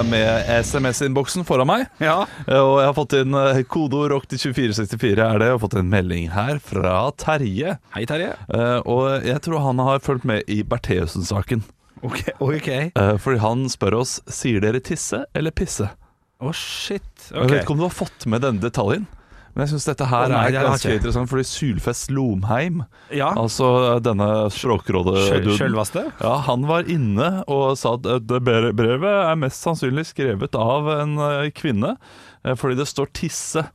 med 0.09 0.49
SMS-innboksen 0.65 1.45
foran 1.47 1.69
meg. 1.69 1.85
Ja. 2.03 2.25
Eh, 2.47 2.59
Og 2.59 2.79
jeg 2.81 2.89
har 2.89 2.95
fått 2.97 3.15
inn 3.21 3.37
eh, 3.39 3.61
kodeord 3.71 4.11
rock 4.11 4.25
til 4.31 4.41
2464 4.51 5.23
er 5.29 5.39
det. 5.39 5.47
og 5.55 5.61
fått 5.63 5.77
en 5.79 5.87
melding 5.91 6.27
her 6.33 6.59
fra 6.59 6.97
Terje. 7.15 7.77
Hei, 7.95 8.03
Terje. 8.09 8.33
Eh, 8.51 8.79
Og 8.83 9.23
jeg 9.23 9.39
tror 9.45 9.63
han 9.63 9.79
har 9.87 10.03
fulgt 10.03 10.27
med 10.27 10.43
i 10.51 10.59
Bertheussen-saken. 10.67 11.63
Ok. 12.03 12.19
ok. 12.43 12.69
Eh, 12.91 13.15
Fordi 13.23 13.39
han 13.39 13.63
spør 13.71 14.01
oss 14.01 14.17
Sier 14.27 14.59
dere 14.65 14.83
tisse 14.83 15.23
eller 15.33 15.55
pisse. 15.55 15.87
Å, 16.43 16.51
shit. 16.51 17.29
Jeg 17.31 17.47
vet 17.47 17.61
ikke 17.63 17.77
om 17.77 17.79
du 17.79 17.87
har 17.87 17.95
fått 17.95 18.27
med 18.27 18.43
denne 18.43 18.59
detaljen. 18.59 19.07
Men 19.55 19.67
jeg 19.67 19.73
syns 19.75 19.85
dette 19.85 20.05
her 20.09 20.25
Å, 20.25 20.29
nei, 20.33 20.45
det 20.49 20.55
er 20.57 20.63
har 20.63 20.71
ganske 20.71 20.89
ikke. 20.89 20.97
interessant, 20.97 21.29
fordi 21.29 21.43
Sylfest 21.45 22.09
Lomheim, 22.09 22.79
Ja. 23.13 23.27
altså 23.37 23.99
denne 24.01 24.49
språkrådet-duden 24.49 25.57
Sjølvaste? 25.59 26.03
ja, 26.21 26.37
Han 26.47 26.65
var 26.65 26.83
inne 26.89 27.43
og 27.47 27.77
sa 27.77 27.93
at 27.93 28.01
det 28.03 28.41
bre- 28.43 28.73
brevet 28.73 29.29
er 29.29 29.35
mest 29.35 29.61
sannsynlig 29.63 30.07
skrevet 30.09 30.55
av 30.57 30.89
en 30.89 31.17
eh, 31.19 31.51
kvinne, 31.51 31.97
eh, 32.43 32.55
fordi 32.55 32.77
det 32.81 32.87
står 32.89 33.07
'tisse' 33.13 33.67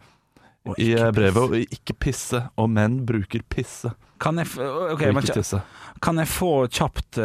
i 0.79 0.93
eh, 0.99 1.11
brevet, 1.13 1.37
og 1.37 1.55
ikke 1.55 1.95
'pisse'. 1.99 2.51
Og 2.59 2.69
menn 2.69 3.07
bruker 3.07 3.41
'pisse', 3.49 3.95
Kan 4.19 4.39
jeg, 4.41 4.49
okay, 4.93 5.13
men, 5.15 5.23
kan 6.03 6.19
jeg 6.19 6.29
få 6.31 6.49
kjapt 6.71 7.19
uh, 7.23 7.25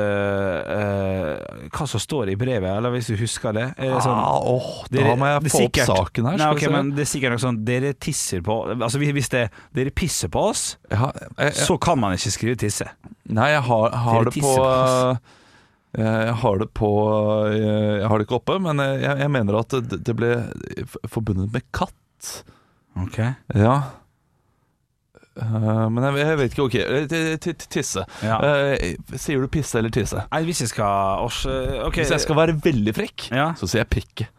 uh, 0.77 1.67
hva 1.73 1.87
som 1.89 2.01
står 2.01 2.31
i 2.33 2.35
brevet, 2.37 2.69
eller 2.69 2.93
hvis 2.93 3.09
du 3.11 3.15
husker 3.17 3.53
det? 3.57 3.65
Det 3.79 3.89
sånn, 4.05 4.13
ah, 4.17 4.37
åh, 4.53 4.67
da 4.89 4.97
Dere- 4.99 5.15
må 5.17 5.29
jeg 5.31 5.43
få 5.47 5.61
sikkert, 5.63 5.89
opp 5.89 5.99
saken 6.03 6.29
her. 6.29 6.37
Nei, 6.37 6.45
skal 6.45 6.53
ok, 6.57 6.61
vi 6.61 6.65
se. 6.67 6.73
men 6.77 6.91
Det 6.97 7.03
er 7.05 7.09
sikkert 7.11 7.33
noe 7.35 7.43
sånn 7.43 7.59
Dere 7.65 7.93
tisser 7.97 8.43
på 8.45 8.57
Altså 8.75 9.01
hvis- 9.01 9.29
det, 9.33 9.43
dere 9.73 9.93
pisser 9.93 10.29
på 10.33 10.43
oss, 10.51 10.63
ja, 10.91 11.09
jeg, 11.11 11.29
jeg, 11.47 11.53
så 11.65 11.77
kan 11.81 11.99
man 12.01 12.13
ikke 12.17 12.33
skrive 12.37 12.59
tisse. 12.61 12.87
Nei, 13.29 13.49
jeg 13.55 13.63
har, 13.69 13.89
har 14.05 14.29
det 14.29 14.35
på 14.37 14.53
på 14.53 14.67
eh, 15.97 16.21
Jeg 16.25 16.37
har 16.43 16.57
det 16.61 16.69
på 16.77 16.91
eh, 17.53 17.99
Jeg 18.01 18.07
har 18.09 18.17
det 18.21 18.27
ikke 18.27 18.39
oppe, 18.41 18.59
men 18.61 18.77
jeg, 18.85 19.17
jeg 19.25 19.31
mener 19.33 19.59
at 19.61 19.69
det, 19.81 20.01
det 20.05 20.15
ble 20.17 20.31
forbundet 21.09 21.51
med 21.53 21.65
katt. 21.73 22.43
Ok 23.01 23.17
Ja. 23.57 23.75
Eh, 25.33 25.89
men 25.89 26.03
jeg, 26.05 26.19
jeg 26.27 26.37
vet 26.37 26.53
ikke. 26.53 26.67
Ok, 26.67 26.75
eh, 26.77 27.65
tisse. 27.73 28.05
Ja. 28.21 28.37
Uh, 28.37 29.17
sier 29.17 29.41
du 29.41 29.49
pisse 29.51 29.79
eller 29.79 29.93
tisse? 29.93 30.21
Nei, 30.29 30.43
hvis 30.45 30.61
jeg 30.61 30.69
skal 30.75 31.23
års, 31.25 31.43
okay. 31.47 32.03
Hvis 32.03 32.13
jeg 32.13 32.25
skal 32.27 32.37
være 32.37 32.57
veldig 32.61 32.93
frekk, 32.95 33.29
Ja. 33.33 33.51
så 33.57 33.69
sier 33.69 33.83
jeg 33.85 33.89
pikke. 33.97 34.29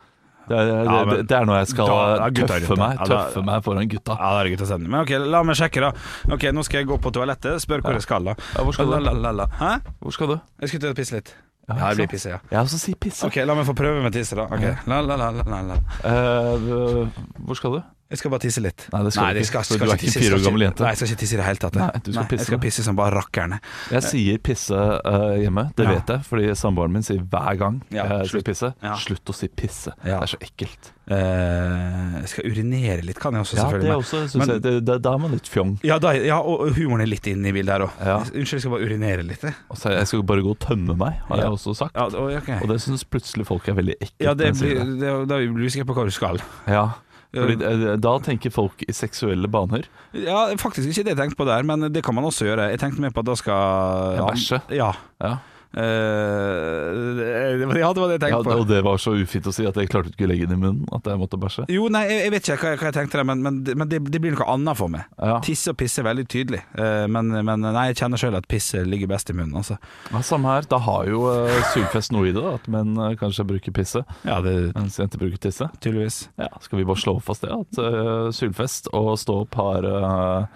Det 0.44 0.56
er, 0.58 0.64
det, 0.68 0.72
Ja, 0.84 1.04
det, 1.22 1.32
er 1.32 1.44
når 1.48 1.56
jeg 1.62 1.68
skal 1.68 1.86
da- 1.88 2.28
gutta 2.28 2.58
tøffe 2.60 2.76
meg 2.76 2.98
Ja, 2.98 3.04
Tøffe 3.08 3.42
meg 3.44 3.62
foran 3.64 3.88
gutta. 3.88 4.16
Ja, 4.20 4.32
det 4.36 4.42
er 4.44 4.56
gutta 4.56 4.66
sender. 4.68 4.90
Men 4.92 5.00
ok, 5.00 5.12
la 5.32 5.42
meg 5.42 5.56
sjekke, 5.56 5.80
da. 5.80 5.92
Ok, 6.34 6.42
Nå 6.52 6.64
skal 6.64 6.82
jeg 6.82 6.88
gå 6.90 6.98
på 7.00 7.12
toalettet. 7.16 7.62
Spør 7.64 7.80
hvor 7.80 7.96
jeg 7.96 8.02
skal, 8.04 8.24
da. 8.28 8.34
Ja, 8.52 8.62
hvor 8.62 8.76
skal 8.76 8.92
du? 8.92 9.48
Hæ? 9.58 9.72
Hvor 10.04 10.12
skal 10.12 10.28
du? 10.28 10.40
Jeg 10.60 10.68
skulle 10.68 10.80
til 10.84 10.92
å 10.92 10.98
pisse 11.00 11.16
litt. 11.16 11.34
Ja, 11.64 11.74
Ja, 11.78 11.88
jeg 11.88 11.96
blir 11.96 12.08
pisse, 12.12 12.28
ja. 12.28 12.38
Jeg 12.50 12.60
også 12.60 12.76
sier 12.78 12.94
pisse. 13.00 13.24
Ok, 13.24 13.36
La 13.46 13.54
meg 13.56 13.64
få 13.64 13.72
prøve 13.72 14.02
med 14.04 14.12
tisse, 14.12 14.36
da. 14.36 14.44
Ok, 14.52 14.84
la, 14.86 15.00
la, 15.00 15.16
la, 15.16 15.30
la, 15.32 15.62
la. 15.64 15.76
Eh, 16.04 17.08
hvor 17.40 17.56
skal 17.56 17.78
du? 17.78 17.82
Jeg 18.14 18.21
skal 18.23 18.30
bare 18.30 18.44
tisse 18.44 18.62
litt. 18.62 18.87
Nei, 18.94 19.00
det 19.09 19.12
skal 19.16 19.35
du 19.35 19.40
ikke, 19.42 19.49
skal, 19.50 19.64
skal 19.66 19.80
du 19.80 19.85
er 19.90 19.99
ikke 19.99 20.06
en 20.06 20.14
fire 20.14 20.37
år 20.38 20.42
gammel 20.47 20.64
jente. 20.68 20.85
Nei, 20.85 20.90
jeg 20.94 21.00
skal 21.00 21.11
ikke 21.11 21.21
tisse 21.25 21.35
i 21.35 21.40
det 21.40 21.47
hele 21.49 21.62
tatt. 21.64 21.78
Nei, 21.80 21.90
du 21.99 22.11
skal 22.14 22.28
pisse. 22.30 22.44
Jeg 22.44 22.50
skal 22.52 22.61
pisse 22.62 22.85
som 22.87 22.99
bare 22.99 23.16
rakkerne. 23.18 23.59
Jeg 23.90 24.06
sier 24.06 24.42
pisse 24.50 24.78
uh, 24.78 25.35
hjemme, 25.42 25.66
det 25.75 25.88
Ja. 25.88 25.94
vet 25.97 26.12
jeg, 26.14 26.26
fordi 26.30 26.50
samboeren 26.59 26.94
min 26.94 27.02
sier 27.06 27.21
hver 27.21 27.59
gang 27.61 27.80
Ja, 27.94 28.06
jeg 28.23 28.30
sier 28.30 28.47
pisse. 28.47 28.71
Ja. 28.85 28.94
Slutt 29.02 29.35
å 29.35 29.35
si 29.37 29.49
pisse. 29.50 29.92
Det 30.04 30.14
er 30.14 30.30
så 30.30 30.38
ekkelt. 30.47 30.92
Uh, 31.04 32.23
jeg 32.23 32.30
skal 32.33 32.47
urinere 32.49 33.02
litt, 33.04 33.18
kan 33.21 33.35
jeg 33.37 33.44
også, 33.44 33.59
selvfølgelig. 33.59 33.85
Ja, 33.85 33.90
det 33.90 33.99
er 33.99 34.04
også 34.04 34.21
synes 34.23 34.37
men- 34.40 34.52
jeg, 34.54 34.62
det, 34.64 34.73
det, 34.88 34.97
Da 35.04 35.12
er 35.12 35.18
man 35.25 35.35
litt 35.37 35.50
fjong. 35.52 35.75
Ja, 35.85 35.99
da, 36.00 36.14
ja, 36.16 36.38
og 36.40 36.71
humoren 36.78 37.04
er 37.04 37.11
litt 37.11 37.26
inne 37.28 37.50
i 37.50 37.52
bildet 37.56 37.75
her 37.75 37.85
òg. 37.88 37.99
Unnskyld, 38.30 38.56
jeg 38.56 38.64
skal 38.64 38.76
bare 38.76 38.88
urinere 38.88 39.26
litt. 39.26 39.42
jeg. 39.44 39.54
Og 39.68 39.76
så 39.80 39.92
jeg 39.92 40.06
skal 40.09 40.23
bare 40.30 40.44
gå 40.47 40.54
og 40.54 40.61
tømme 40.64 40.97
meg, 40.97 41.18
har 41.28 41.42
jeg 41.44 41.52
også 41.59 41.75
sagt. 41.83 41.97
Ja, 41.99 42.06
og, 42.09 42.33
ok. 42.40 42.50
Og 42.62 42.68
det 42.73 42.80
syns 42.85 43.04
plutselig 43.04 43.47
folk 43.50 43.68
er 43.68 43.76
veldig 43.76 43.99
ekkelt. 44.00 44.21
ja 44.25 44.35
det 44.38 44.54
blir, 44.61 44.80
det, 45.02 45.12
da 45.28 45.40
blir 45.42 45.66
vi 45.66 45.75
sikre 45.75 45.90
på 45.90 45.99
hva 45.99 46.06
du 46.09 46.14
skal. 46.14 46.40
Ja, 46.71 46.87
fordi 47.35 47.97
Da 48.05 48.12
tenker 48.25 48.53
folk 48.55 48.85
i 48.87 48.93
seksuelle 48.95 49.49
baner. 49.50 49.88
Ja, 50.14 50.47
faktisk 50.61 50.88
ikke 50.88 51.05
det 51.09 51.14
jeg 51.17 51.21
tenkte 51.23 51.41
på 51.41 51.47
der, 51.49 51.62
men 51.67 51.88
det 51.93 52.05
kan 52.05 52.14
man 52.14 52.25
også 52.29 52.47
gjøre. 52.49 52.71
Jeg 52.71 52.81
tenkte 52.83 53.03
mer 53.03 53.14
på 53.14 53.25
at 53.25 53.26
da 53.31 53.35
skal 53.41 54.23
bæsje. 54.31 54.61
Ja. 54.75 54.93
Ja. 55.23 55.37
Eh, 55.75 57.64
det 57.64 57.81
ja, 57.81 57.93
det 57.93 58.00
var 58.00 58.09
det 58.11 58.16
jeg 58.19 58.31
Ja, 58.31 58.37
tenkte 58.38 58.50
på. 58.50 58.59
og 58.61 58.69
det 58.69 58.81
var 58.87 58.97
så 59.02 59.14
ufint 59.19 59.47
å 59.50 59.52
si 59.54 59.66
at 59.66 59.75
jeg 59.81 59.88
klarte 59.90 60.12
ikke 60.12 60.26
å 60.26 60.31
legge 60.31 60.47
den 60.49 60.59
i 60.59 60.61
munnen. 60.62 60.85
At 60.95 61.04
jeg 61.11 61.19
måtte 61.21 61.38
bæsje. 61.40 61.64
Jo, 61.73 61.88
nei, 61.93 62.04
jeg, 62.09 62.21
jeg 62.25 62.33
vet 62.35 62.49
ikke 62.49 62.57
hva, 62.62 62.71
jeg- 62.75 62.78
hva 62.81 62.88
jeg 62.90 62.97
tenkte 62.99 63.19
der, 63.21 63.25
men, 63.25 63.43
men, 63.43 63.62
det- 63.64 63.76
men 63.76 63.88
det, 63.90 64.00
det 64.11 64.21
blir 64.23 64.37
noe 64.37 64.47
annet 64.54 64.76
for 64.78 64.88
meg. 64.93 65.04
Ja. 65.19 65.40
Tisse 65.45 65.71
og 65.75 65.78
pisse 65.81 65.99
er 66.02 66.09
veldig 66.09 66.26
tydelig, 66.31 66.62
uh, 66.78 67.07
men, 67.11 67.33
men 67.45 67.61
nei, 67.66 67.87
jeg 67.93 67.97
kjenner 68.02 68.21
sjøl 68.21 68.37
at 68.38 68.49
pisse 68.50 68.85
ligger 68.87 69.11
best 69.11 69.31
i 69.31 69.37
munnen. 69.37 69.57
Altså. 69.61 69.78
Ja, 70.12 70.21
Samme 70.25 70.54
her. 70.54 70.69
Da 70.71 70.78
har 70.78 71.07
jo 71.11 71.25
uh, 71.26 71.50
Sylfest 71.73 72.12
noe 72.14 72.28
i 72.31 72.33
det, 72.35 72.43
da, 72.45 72.54
at 72.59 72.69
menn 72.71 72.95
uh, 72.99 73.11
kanskje 73.21 73.47
bruker 73.49 73.75
pisse, 73.75 74.04
Ja, 74.25 74.40
det 74.45 74.54
mens 74.75 74.99
jenter 75.00 75.19
bruker 75.23 75.38
tisse. 75.38 75.69
tydeligvis. 75.81 76.28
Ja, 76.40 76.49
Skal 76.64 76.78
vi 76.81 76.85
bare 76.88 77.00
slå 77.02 77.19
fast 77.25 77.43
det? 77.47 77.50
At 77.54 77.78
uh, 77.83 78.31
Sylfest 78.35 78.88
og 78.95 79.14
Stå 79.19 79.40
opp 79.45 79.54
har 79.59 79.87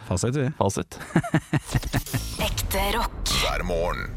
Fasit, 0.08 0.36
vi. 0.36 0.48
fasit. 0.58 0.98
Ekte 2.48 2.82
rock. 2.96 3.34
hver 3.42 3.64
morgen. 3.66 4.08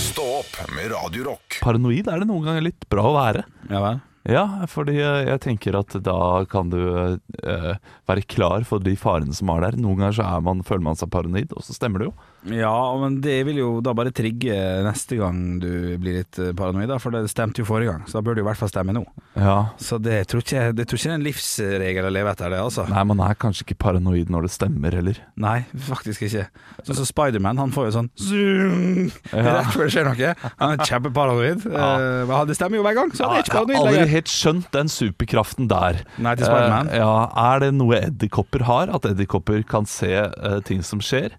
Stå 0.00 0.26
opp 0.40 0.54
med 0.74 0.90
Radio 0.92 1.30
Rock. 1.30 1.60
Paranoid 1.62 2.08
er 2.10 2.22
det 2.22 2.28
noen 2.30 2.46
ganger 2.48 2.64
litt 2.70 2.86
bra 2.92 3.04
å 3.08 3.16
være. 3.16 3.44
Ja 3.70 3.82
vel? 3.84 4.00
Ja, 4.28 4.42
fordi 4.68 4.98
eh, 5.00 5.22
jeg 5.30 5.40
tenker 5.46 5.78
at 5.78 5.94
da 6.04 6.16
kan 6.50 6.68
du 6.72 6.80
eh, 6.82 7.70
være 8.10 8.24
klar 8.28 8.66
for 8.68 8.82
de 8.84 8.92
farene 9.00 9.32
som 9.36 9.48
er 9.54 9.64
der. 9.64 9.78
Noen 9.80 10.02
ganger 10.02 10.18
så 10.18 10.26
er 10.28 10.44
man, 10.44 10.60
føler 10.66 10.84
man 10.90 10.98
seg 11.00 11.12
paranoid, 11.14 11.54
og 11.56 11.64
så 11.64 11.76
stemmer 11.76 12.02
det 12.02 12.10
jo. 12.10 12.14
Ja, 12.48 12.96
men 12.96 13.18
det 13.20 13.36
vil 13.48 13.58
jo 13.60 13.68
da 13.84 13.92
bare 13.96 14.12
trigge 14.16 14.54
neste 14.86 15.18
gang 15.18 15.58
du 15.60 15.98
blir 16.00 16.20
litt 16.22 16.38
eh, 16.40 16.54
paranoid, 16.56 16.88
da, 16.88 16.96
for 17.02 17.12
det 17.12 17.26
stemte 17.28 17.60
jo 17.60 17.68
forrige 17.68 17.92
gang, 17.92 18.06
så 18.08 18.18
da 18.18 18.24
bør 18.24 18.38
det 18.38 18.42
jo 18.42 18.46
i 18.46 18.48
hvert 18.48 18.60
fall 18.60 18.70
stemme 18.72 18.94
nå. 18.96 19.02
Ja. 19.36 19.56
Så 19.80 19.98
det 20.00 20.22
tror 20.30 20.44
ikke 20.44 20.70
det 20.76 20.86
tror 20.88 21.00
ikke 21.00 21.10
det 21.10 21.12
er 21.12 21.18
en 21.18 21.26
livsregel 21.26 22.08
å 22.08 22.12
leve 22.14 22.32
etter 22.32 22.54
det, 22.54 22.62
altså. 22.64 22.86
Nei, 22.88 23.04
man 23.10 23.20
er 23.26 23.36
kanskje 23.40 23.66
ikke 23.66 23.78
paranoid 23.84 24.32
når 24.32 24.48
det 24.48 24.52
stemmer 24.56 24.96
heller. 24.96 25.20
Nei, 25.40 25.58
faktisk 25.90 26.24
ikke. 26.28 26.46
Sånn 26.86 27.00
som 27.02 27.10
Spiderman, 27.10 27.60
han 27.60 27.74
får 27.74 27.90
jo 27.90 27.94
sånn 27.98 28.10
zoom, 28.16 29.10
Ja. 29.34 29.58
rett 29.60 29.74
før 29.74 29.84
det 29.84 29.92
skjer 29.94 30.08
noe. 30.08 30.32
Han 30.62 30.74
er 30.74 30.88
kjempeparanoid. 30.88 31.68
Ja. 31.68 31.90
Eh, 32.00 32.24
men 32.30 32.48
det 32.48 32.56
stemmer 32.56 32.80
jo 32.80 32.86
hver 32.86 32.96
gang, 33.02 33.12
så 33.12 33.28
han 33.28 33.36
er 33.36 33.44
ikke 33.44 33.60
jeg 33.60 33.76
har 33.76 33.86
aldri 33.90 34.08
helt 34.14 34.30
skjønt 34.32 34.70
den 34.74 34.88
superkraften 34.90 35.68
der. 35.70 36.00
Nei, 36.16 36.34
til 36.38 36.48
Spiderman? 36.48 36.88
Uh, 36.88 36.96
ja, 37.02 37.12
Er 37.50 37.62
det 37.66 37.70
noe 37.76 38.00
edderkopper 38.00 38.64
har? 38.66 38.92
At 38.96 39.06
edderkopper 39.08 39.62
kan 39.68 39.86
se 39.90 40.10
uh, 40.10 40.58
ting 40.64 40.82
som 40.86 41.02
skjer? 41.04 41.36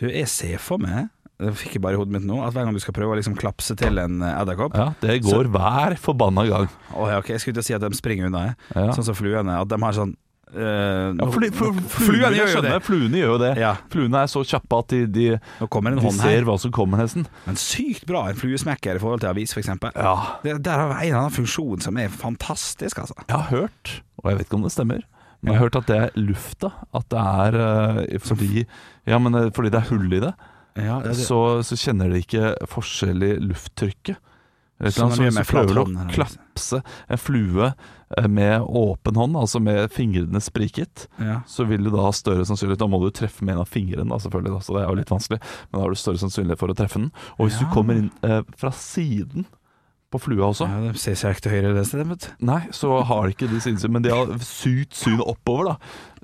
Du, 0.00 0.06
jeg 0.10 0.28
ser 0.28 0.58
for 0.62 0.82
meg 0.82 1.08
det 1.36 1.50
fikk 1.60 1.74
jeg 1.76 1.82
bare 1.84 1.92
i 1.92 1.98
hodet 2.00 2.14
mitt 2.14 2.24
nå 2.24 2.38
At 2.46 2.54
hver 2.56 2.64
gang 2.64 2.72
du 2.72 2.80
skal 2.80 2.94
prøve 2.96 3.12
å 3.12 3.16
liksom 3.18 3.34
klapse 3.36 3.74
til 3.76 3.98
en 4.00 4.22
eh, 4.24 4.38
edderkopp 4.40 4.72
Ja, 4.78 4.86
Det 5.02 5.18
går 5.26 5.50
hver 5.52 5.96
forbanna 6.00 6.46
gang. 6.48 6.70
Å 6.96 7.08
ja, 7.12 7.18
ok, 7.20 7.28
Jeg 7.34 7.42
skulle 7.42 7.58
til 7.58 7.64
å 7.64 7.66
si 7.66 7.74
at 7.76 7.82
de 7.84 7.90
springer 7.98 8.30
unna, 8.30 8.46
jeg. 8.46 8.54
Ja. 8.72 8.86
sånn 8.96 9.04
som 9.10 9.18
fluene. 9.18 9.58
At 9.60 9.68
de 9.68 9.76
har 9.82 9.92
sånn 9.98 10.14
eh, 10.56 11.10
Ja, 11.20 11.26
fly, 11.34 11.50
fly, 11.52 11.68
nå- 11.76 11.84
fluene 11.92 12.30
gjør 12.38 12.48
skjønner 12.54 12.72
det. 12.78 12.80
Fluene 12.86 13.20
gjør 13.20 13.32
jo 13.34 13.38
det. 13.42 13.50
Ja, 13.60 13.74
Fluene 13.92 14.22
er 14.24 14.30
så 14.32 14.44
kjappe 14.48 14.78
at 14.80 14.94
de, 14.94 15.02
de, 15.12 15.26
de 15.60 16.12
ser 16.16 16.48
hva 16.48 16.56
som 16.64 16.72
kommer, 16.72 17.02
nesten. 17.04 17.26
Men 17.44 17.60
sykt 17.60 18.06
bra 18.08 18.24
en 18.30 18.40
fluesmekker 18.40 18.96
i 18.96 19.02
forhold 19.04 19.20
til 19.26 19.34
avis, 19.34 19.52
f.eks. 19.52 19.68
Ja, 19.92 20.14
Det, 20.46 20.56
der 20.64 20.80
har 20.86 20.94
en 20.96 21.02
eller 21.04 21.20
annen 21.26 21.36
funksjon 21.36 21.84
som 21.84 22.00
er 22.00 22.08
fantastisk, 22.08 23.04
altså. 23.04 23.18
jeg 23.26 23.36
har 23.36 23.50
hørt, 23.52 23.98
og 24.22 24.30
jeg 24.32 24.40
vet 24.40 24.48
ikke 24.48 24.56
om 24.62 24.64
det 24.64 24.72
stemmer, 24.72 25.04
men 25.42 25.52
jeg 25.52 25.58
har 25.60 25.64
hørt 25.68 25.76
at 25.82 25.86
det 25.90 25.96
er 26.02 26.14
lufta. 26.20 26.72
At 26.96 27.08
det 27.12 27.22
er 27.22 27.58
eh, 28.12 28.18
fordi, 28.18 28.66
ja, 29.06 29.18
men, 29.18 29.34
eh, 29.34 29.50
fordi 29.54 29.70
det 29.74 29.82
er 29.82 29.90
hull 29.92 30.12
i 30.12 30.20
det, 30.24 30.34
Ja, 30.76 30.98
det, 31.00 31.14
så, 31.16 31.62
så 31.64 31.76
kjenner 31.80 32.10
de 32.12 32.18
ikke 32.20 32.54
forskjell 32.68 33.22
i 33.24 33.34
lufttrykket. 33.40 34.18
Sånn, 34.92 35.08
så 35.32 35.40
prøver 35.48 35.70
du 35.72 35.78
hånd, 35.80 35.94
å 36.02 36.10
klapse 36.12 36.82
en 37.08 37.16
flue 37.16 37.70
eh, 37.70 38.26
med 38.28 38.60
åpen 38.60 39.16
hånd, 39.16 39.38
altså 39.40 39.56
med 39.64 39.86
fingrene 39.94 40.36
spriket. 40.44 41.06
ja. 41.16 41.38
så 41.48 41.64
vil 41.64 41.86
du 41.86 41.88
da 41.94 42.02
ha 42.04 42.10
større 42.12 42.44
sannsynlighet 42.44 42.82
Da 42.82 42.88
må 42.92 43.00
du 43.00 43.08
treffe 43.16 43.40
med 43.46 43.54
en 43.56 43.62
av 43.64 43.70
fingrene, 43.72 44.04
da, 44.12 44.18
selvfølgelig. 44.20 44.52
Da, 44.52 44.60
så 44.66 44.76
det 44.76 44.82
er 44.82 44.90
jo 44.90 44.98
litt 45.00 45.14
vanskelig. 45.14 45.38
Men 45.70 45.78
da 45.78 45.84
har 45.86 45.94
du 45.96 46.02
større 46.02 46.20
sannsynlighet 46.20 46.60
for 46.60 46.74
å 46.74 46.76
treffe 46.76 47.00
den. 47.00 47.08
Og 47.38 47.46
hvis 47.48 47.56
Ja. 47.56 47.64
du 47.64 47.72
kommer 47.72 47.96
inn 48.02 48.10
eh, 48.28 48.42
fra 48.60 48.74
siden 48.76 49.46
på 50.12 50.20
flua 50.22 50.50
også, 50.52 50.68
ja, 50.70 50.82
de 50.86 51.00
ser 51.00 51.16
seg 51.18 51.34
ikke 51.34 51.46
til 51.46 51.54
høyre 51.54 51.62
eller 51.64 51.78
venstre, 51.80 51.98
stedet, 51.98 52.10
vet 52.12 52.26
du. 52.26 52.46
nei, 52.50 52.60
så 52.74 53.00
har 53.08 53.32
ikke 53.32 53.48
de 53.50 53.60
sidesyn, 53.64 53.92
men 53.96 54.04
de 54.06 54.12
har 54.14 54.30
sykt 54.46 54.94
syn 54.98 55.22
oppover, 55.24 55.72
da. 55.72 55.76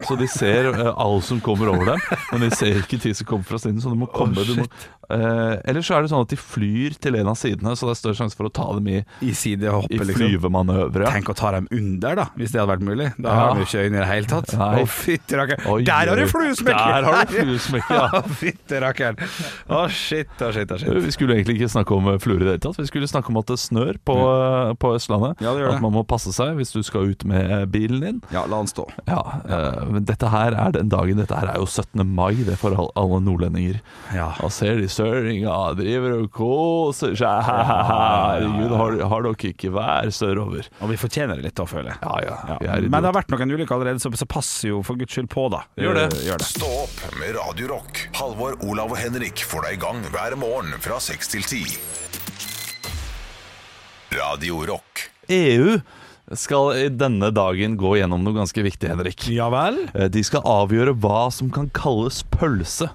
Så 0.08 0.16
de 0.20 0.26
ser 0.30 0.70
uh, 0.72 0.92
alle 0.96 1.20
som 1.26 1.40
kommer 1.44 1.70
over 1.72 1.92
dem, 1.92 2.02
men 2.32 2.46
de 2.46 2.50
ser 2.56 2.80
ikke 2.82 2.98
de 3.02 3.14
som 3.14 3.28
kommer 3.28 3.46
fra 3.48 3.60
siden. 3.62 3.80
Så 3.82 3.92
du 3.92 3.98
må 4.00 4.08
komme 4.12 4.42
du 4.46 4.54
må, 4.58 4.66
uh, 5.12 5.58
Eller 5.68 5.82
så 5.84 5.96
er 5.98 6.04
det 6.06 6.12
sånn 6.12 6.24
at 6.24 6.32
de 6.32 6.38
flyr 6.40 6.96
til 7.02 7.18
en 7.20 7.30
av 7.32 7.36
sidene, 7.38 7.74
så 7.78 7.88
det 7.88 7.94
er 7.96 8.00
større 8.00 8.18
sjanse 8.22 8.38
for 8.38 8.48
å 8.48 8.52
ta 8.54 8.68
dem 8.78 8.88
i, 8.88 8.98
I 9.22 9.32
i 9.32 9.34
flyvemanøvre. 9.34 10.06
liksom. 10.08 10.22
flyvemanøver. 10.22 11.04
Ja. 11.06 11.12
Tenk 11.14 11.30
å 11.32 11.36
ta 11.38 11.52
dem 11.56 11.68
under, 11.72 12.16
da, 12.22 12.26
hvis 12.38 12.54
det 12.54 12.60
hadde 12.62 12.72
vært 12.72 12.86
mulig. 12.86 13.08
Da 13.18 13.28
Ja. 13.28 13.40
har 13.42 13.58
de 13.58 13.66
ikke 13.66 13.82
øyne 13.86 13.96
i 13.98 14.02
det 14.02 14.08
hele 14.12 14.30
tatt. 14.30 14.54
Å, 14.56 14.86
fytti 14.88 15.38
rakkeren. 15.38 15.84
Der 15.86 16.12
har 16.12 16.16
du 16.22 16.26
fluesmekker! 16.30 16.94
Der 16.96 17.08
har 17.10 17.26
du 17.28 17.36
fluesmekker, 17.36 17.98
ja. 18.00 18.22
Fytti 18.42 18.80
rakkeren. 18.82 19.20
Å, 19.68 19.82
shit, 19.92 20.32
å, 20.40 20.48
shit, 20.54 20.72
å, 20.72 20.78
shit. 20.80 20.88
Vi 21.06 21.12
skulle 21.14 21.36
egentlig 21.36 21.58
ikke 21.60 21.70
snakke 21.76 21.94
om 21.98 22.08
eh, 22.14 22.18
fluer 22.22 22.40
i 22.40 22.46
det 22.46 22.54
hele 22.56 22.62
tatt. 22.64 22.78
Vi 22.80 22.88
skulle 22.88 23.10
snakke 23.10 23.28
om 23.32 23.38
at 23.42 23.50
det 23.52 23.58
snør 23.60 23.98
på, 24.08 24.16
eh, 24.16 24.72
på 24.80 24.94
Østlandet. 24.96 25.42
Ja, 25.44 25.52
det 25.52 25.66
det. 25.66 25.74
At 25.76 25.82
man 25.84 25.92
må 25.94 26.02
passe 26.08 26.32
seg 26.32 26.56
hvis 26.56 26.72
du 26.72 26.80
skal 26.86 27.10
ut 27.12 27.26
med 27.28 27.44
eh, 27.52 27.66
bilen 27.68 28.00
din. 28.00 28.22
Ja, 28.32 28.46
la 28.48 28.62
den 28.62 28.70
stå. 28.70 28.86
Ja, 29.10 29.20
eh, 29.44 29.82
men 29.91 29.91
dette 30.00 30.28
her 30.32 30.54
er 30.56 30.72
den 30.74 30.88
dagen 30.92 31.18
Dette 31.20 31.36
her 31.36 31.50
er 31.52 31.58
jo 31.60 31.66
17. 31.68 32.02
mai 32.08 32.34
det 32.46 32.56
for 32.60 32.74
alle 32.78 33.18
nordlendinger. 33.24 33.80
Ja. 34.14 34.30
Og 34.44 34.52
ser 34.54 34.80
de 34.80 34.88
søringa 34.90 35.54
driver 35.78 36.16
og 36.20 36.30
koser 36.34 37.14
seg. 37.18 37.48
Herregud, 37.48 38.74
har, 38.78 38.96
har 39.12 39.26
dere 39.28 39.50
ikke 39.52 39.72
vær 39.74 40.10
sørover? 40.14 40.68
Og 40.80 40.92
vi 40.92 40.98
fortjener 41.00 41.38
det 41.38 41.50
litt 41.50 41.58
da, 41.58 41.66
føler 41.68 41.92
jeg. 41.92 42.00
Ja 42.02 42.16
ja. 42.26 42.58
Ja. 42.64 42.78
Men 42.82 42.98
det 43.02 43.10
har 43.10 43.16
vært 43.20 43.32
noen 43.34 43.54
ulykker 43.56 43.76
allerede, 43.76 44.02
så, 44.02 44.12
så 44.16 44.28
pass 44.30 44.50
jo 44.66 44.80
for 44.86 44.98
guds 45.00 45.12
skyld 45.16 45.30
på, 45.32 45.46
da. 45.52 45.62
Gjør 45.80 45.98
det. 46.00 46.06
Eh, 46.18 46.26
Gjør 46.30 46.42
det. 46.42 46.48
Stå 46.52 46.70
opp 46.84 47.02
med 47.20 47.34
Radio 47.38 47.72
Rock. 47.74 48.04
Halvor, 48.18 48.56
Olav 48.68 48.92
og 48.94 49.00
Henrik 49.00 49.44
får 49.48 49.68
deg 49.68 49.78
i 49.78 49.82
gang 49.84 50.02
hver 50.14 50.38
morgen 50.40 50.72
fra 50.82 51.00
6 51.02 51.32
til 51.36 51.44
10. 51.46 51.76
Radio 54.12 54.60
Rock. 54.68 55.08
EU 55.32 55.78
skal 56.38 56.72
i 56.78 56.88
denne 56.88 57.30
dagen 57.34 57.76
gå 57.80 57.96
gjennom 57.98 58.22
noe 58.24 58.36
ganske 58.36 58.62
viktig, 58.64 58.88
Henrik. 58.88 59.26
Ja 59.32 59.48
vel? 59.52 59.88
Eh, 59.94 60.08
De 60.08 60.22
skal 60.24 60.42
avgjøre 60.46 60.94
hva 61.02 61.30
som 61.32 61.50
kan 61.50 61.68
kalles 61.74 62.22
pølse. 62.32 62.90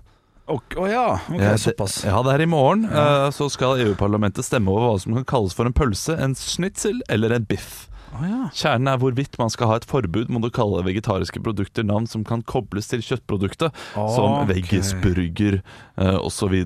Å 0.47 0.55
å 0.79 0.85
ja, 0.87 1.19
ok, 1.27 1.35
Ja, 1.41 1.51
det- 1.51 1.59
såpass. 1.59 2.05
Ja, 2.05 2.21
det 2.23 2.33
er 2.37 2.41
i 2.43 2.45
morgen. 2.47 2.85
eh, 2.85 3.29
Så 3.31 3.49
skal 3.51 3.77
EU-parlamentet 3.83 4.45
stemme 4.45 4.69
over 4.71 4.93
hva 4.95 4.99
som 5.01 5.13
kan 5.13 5.25
kalles 5.25 5.53
for 5.53 5.65
en 5.65 5.73
pølse, 5.73 6.17
en 6.17 6.33
schnitzel 6.35 7.01
eller 7.09 7.31
en 7.35 7.43
biff. 7.43 7.89
Oh 8.15 8.23
ja. 8.23 8.49
Kjernen 8.55 8.87
er 8.87 8.97
hvorvidt 8.97 9.37
man 9.37 9.49
skal 9.49 9.67
ha 9.67 9.75
et 9.75 9.85
forbud 9.85 10.29
mot 10.29 10.41
å 10.41 10.49
kalle 10.49 10.81
vegetariske 10.81 11.43
produkter 11.43 11.83
navn 11.83 12.07
som 12.07 12.23
kan 12.23 12.41
kobles 12.41 12.87
til 12.87 12.99
kjøttproduktet, 13.01 13.73
som 13.93 14.31
okay. 14.47 14.61
veggisburger 14.61 15.61
osv. 15.97 16.63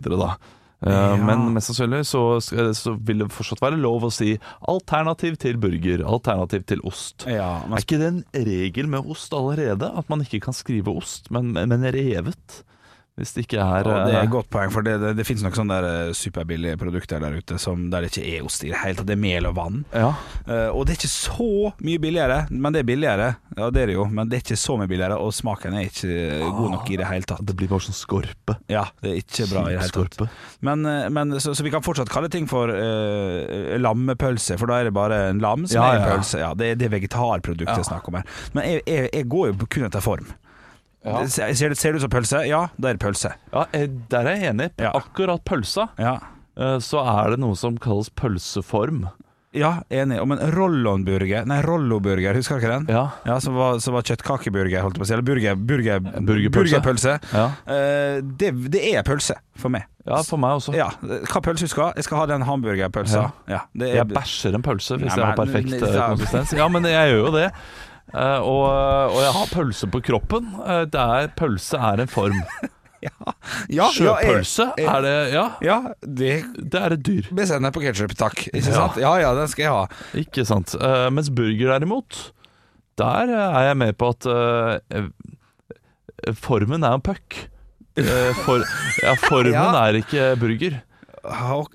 Eh, 0.82 0.92
Ja. 0.92 1.16
Men 1.16 1.54
mest 1.54 1.70
sannsynlig 1.70 2.06
så, 2.10 2.42
så 2.42 2.96
vil 2.98 3.20
det 3.22 3.30
fortsatt 3.32 3.62
være 3.62 3.78
lov 3.78 4.08
å 4.08 4.12
si 4.14 4.34
alternativ 4.68 5.38
til 5.38 5.60
burger, 5.62 6.02
alternativ 6.08 6.66
til 6.66 6.82
ost. 6.84 7.28
Ja, 7.30 7.62
men 7.68 7.78
Er 7.78 7.86
ikke 7.86 8.00
det 8.02 8.10
en 8.10 8.24
regel 8.34 8.88
med 8.90 9.06
ost 9.06 9.34
allerede? 9.38 9.92
At 9.98 10.10
man 10.10 10.22
ikke 10.26 10.42
kan 10.48 10.58
skrive 10.58 10.96
ost, 10.96 11.30
men, 11.30 11.54
men 11.54 11.86
revet? 11.94 12.64
Hvis 13.22 13.36
det 13.36 13.44
ikke 13.46 13.60
er 13.62 13.86
Ja, 13.86 14.00
det 14.02 14.14
er 14.16 14.20
eh, 14.20 14.26
et 14.26 14.32
godt 14.34 14.50
poeng, 14.50 14.72
for 14.74 14.82
det, 14.86 14.96
det, 15.02 15.12
det 15.20 15.26
finnes 15.28 15.44
nok 15.46 15.54
sånne 15.60 15.78
der 15.78 15.88
eh, 16.10 16.14
superbillige 16.18 16.80
produkter 16.82 17.22
der 17.22 17.36
ute 17.38 17.60
som, 17.62 17.84
der 17.94 18.02
det 18.08 18.10
ikke 18.16 18.26
er 18.40 18.48
ost 18.48 18.64
i 18.66 18.72
det 18.72 18.80
hele 18.82 18.98
tatt. 18.98 19.08
Det 19.12 19.14
er 19.14 19.22
mel 19.22 19.50
og 19.52 19.56
vann. 19.62 19.84
Ja, 19.94 20.12
Uh, 20.42 20.74
og 20.74 20.88
det 20.88 20.96
er 20.96 20.98
ikke 20.98 21.10
så 21.12 21.46
mye 21.86 22.00
billigere, 22.02 22.38
men 22.50 22.74
det 22.74 22.80
er 22.82 22.86
billigere. 22.88 23.28
Ja, 23.56 23.68
det 23.72 23.84
er 23.84 23.92
det 23.92 23.94
jo, 23.94 24.08
men 24.10 24.28
det 24.32 24.40
er 24.40 24.42
ikke 24.42 24.58
så 24.58 24.74
mye 24.80 24.90
billigere, 24.90 25.20
og 25.22 25.30
smaken 25.38 25.76
er 25.78 25.86
ikke 25.86 26.10
ah, 26.42 26.48
god 26.58 26.72
nok 26.74 26.90
i 26.92 26.98
det 26.98 27.06
hele 27.08 27.28
tatt. 27.30 27.44
det 27.46 27.54
blir 27.60 27.70
bare 27.70 27.86
sånn 27.86 27.96
skorpe. 27.96 28.56
Ja, 28.72 28.88
det 29.06 29.12
er 29.12 29.20
ikke 29.22 29.46
bra 29.52 29.64
i 29.70 29.76
det 29.76 29.84
hele 29.84 30.08
tatt. 30.10 30.26
Men, 30.66 30.82
men 31.14 31.36
så, 31.44 31.54
så 31.56 31.64
vi 31.64 31.72
kan 31.72 31.86
fortsatt 31.86 32.10
kalle 32.12 32.32
ting 32.34 32.50
for 32.50 32.74
uh, 32.74 33.78
lammepølse, 33.80 34.58
for 34.60 34.72
da 34.72 34.82
er 34.82 34.90
det 34.90 34.96
bare 34.98 35.22
en 35.30 35.42
lam 35.44 35.68
som 35.70 35.78
Ja, 35.78 35.88
er 35.94 36.00
en 36.02 36.08
ja. 36.08 36.16
pølse. 36.16 36.42
Ja, 36.42 36.52
det, 36.58 36.72
er- 36.74 36.82
det 36.82 36.90
er 36.90 36.96
vegetarproduktet 36.98 37.70
Ja. 37.70 37.78
jeg 37.84 37.90
snakker 37.92 38.12
om 38.16 38.20
her. 38.20 38.36
Men 38.58 38.68
jeg, 38.72 38.82
jeg, 38.90 39.10
jeg 39.14 39.30
går 39.32 39.52
jo 39.54 39.70
kun 39.70 39.88
etter 39.88 40.04
form. 40.04 40.32
Ja. 41.06 41.24
Ser, 41.26 41.54
ser 41.58 41.74
det 41.74 41.96
ut 41.98 42.02
som 42.06 42.12
pølse? 42.14 42.44
Ja, 42.46 42.68
det 42.78 42.92
er 42.94 43.00
pølse. 43.02 43.32
Ja, 43.54 43.64
eh, 43.74 43.88
der 44.12 44.28
er 44.30 44.36
jeg 44.38 44.52
enig. 44.54 44.70
Ja. 44.78 44.92
akkurat 45.00 45.42
pølsa 45.48 45.88
Ja, 45.98 46.20
eh, 46.58 46.78
så 46.84 47.02
er 47.02 47.34
det 47.34 47.40
noe 47.42 47.58
som 47.58 47.80
kalles 47.82 48.10
pølseform. 48.14 49.08
ja 49.58 49.82
enig. 49.90 50.20
Om 50.22 50.32
en 50.32 50.44
rollonburger 50.54 51.44
Nei, 51.50 51.58
rolloburger, 51.66 52.38
husker 52.38 52.56
du 52.56 52.62
ikke 52.64 52.76
den? 52.78 52.86
Ja. 52.94 53.02
Ja, 53.28 53.40
som 53.44 53.58
var, 53.58 53.80
som 53.84 53.98
var 53.98 54.06
kjøttkakeburger, 54.08 54.80
holdt 54.86 54.96
jeg 54.96 55.02
på 55.02 55.08
å 55.08 55.10
si. 55.10 55.14
Eller 55.18 55.28
burger, 55.28 55.56
burger, 55.56 56.00
Burgerpølse. 56.00 56.80
burgerpølse. 56.80 57.18
Ja. 57.34 57.48
Uh, 57.68 58.22
det, 58.38 58.54
det 58.72 58.86
er 58.94 59.04
pølse 59.04 59.36
for 59.60 59.74
meg. 59.74 59.90
ja, 60.08 60.22
for 60.24 60.38
meg 60.42 60.62
også. 60.62 60.74
Ja, 60.78 60.88
Hva 61.02 61.42
pølse 61.44 61.66
du 61.68 61.74
skal 61.74 61.90
ha? 61.90 61.94
Jeg 61.98 62.06
skal 62.08 62.22
ha 62.22 62.30
den 62.32 62.46
hamburgerpølsa. 62.48 63.26
Ja. 63.52 63.66
det 63.74 63.90
er, 63.90 63.96
Jeg 64.04 64.08
bæsjer 64.14 64.56
en 64.56 64.64
pølse 64.70 64.96
hvis 65.02 65.10
Nei, 65.12 65.18
jeg 65.18 65.26
har 65.34 65.36
perfekt 65.42 65.76
ja. 65.82 66.08
konsistens. 66.14 66.54
Ja, 66.62 66.70
men 66.72 66.86
jeg 66.88 67.12
gjør 67.16 67.26
jo 67.26 67.34
det. 67.42 67.50
Eh, 68.12 68.40
og, 68.44 68.66
og 69.16 69.20
jeg 69.24 69.34
har 69.38 69.50
pølse 69.56 69.88
på 69.92 70.02
kroppen. 70.04 70.50
Eh, 70.66 70.84
det 70.92 71.00
er, 71.02 71.30
pølse 71.40 71.80
er 71.80 72.02
en 72.04 72.12
form. 72.12 72.42
ja, 73.08 73.14
ja, 73.72 73.88
Sjøpølse 73.96 74.68
jeg- 74.78 74.86
er 74.92 75.02
det 75.06 75.14
Ja, 75.34 75.46
Ja, 75.66 75.78
det 76.04 76.34
det 76.60 76.82
er 76.82 76.94
et 76.98 77.04
dyr. 77.08 77.30
Med 77.34 77.48
sennep 77.50 77.80
og 77.80 77.86
ketsjup, 77.88 78.14
takk. 78.20 78.44
Ikke 78.52 78.68
Ja. 78.68 78.76
sant? 78.76 79.00
Ja 79.02 79.14
ja, 79.24 79.32
den 79.38 79.48
skal 79.50 79.64
jeg 79.64 79.72
ha. 79.74 79.88
Ikke 80.26 80.46
sant. 80.46 80.76
Uh, 80.78 81.08
mens 81.10 81.32
burger 81.34 81.72
derimot, 81.80 82.20
der 83.00 83.32
er 83.32 83.72
jeg 83.72 83.78
med 83.80 83.98
på 83.98 84.12
at 84.14 84.28
eh, 84.30 85.08
formen 86.38 86.84
er 86.86 87.00
en 87.00 87.02
puck. 87.06 87.40
Uh, 87.98 88.32
for, 88.46 88.62
ja, 89.04 89.16
formen 89.20 89.54
Ja. 89.58 89.72
er 89.88 89.98
ikke 90.04 90.30
burger. 90.40 90.82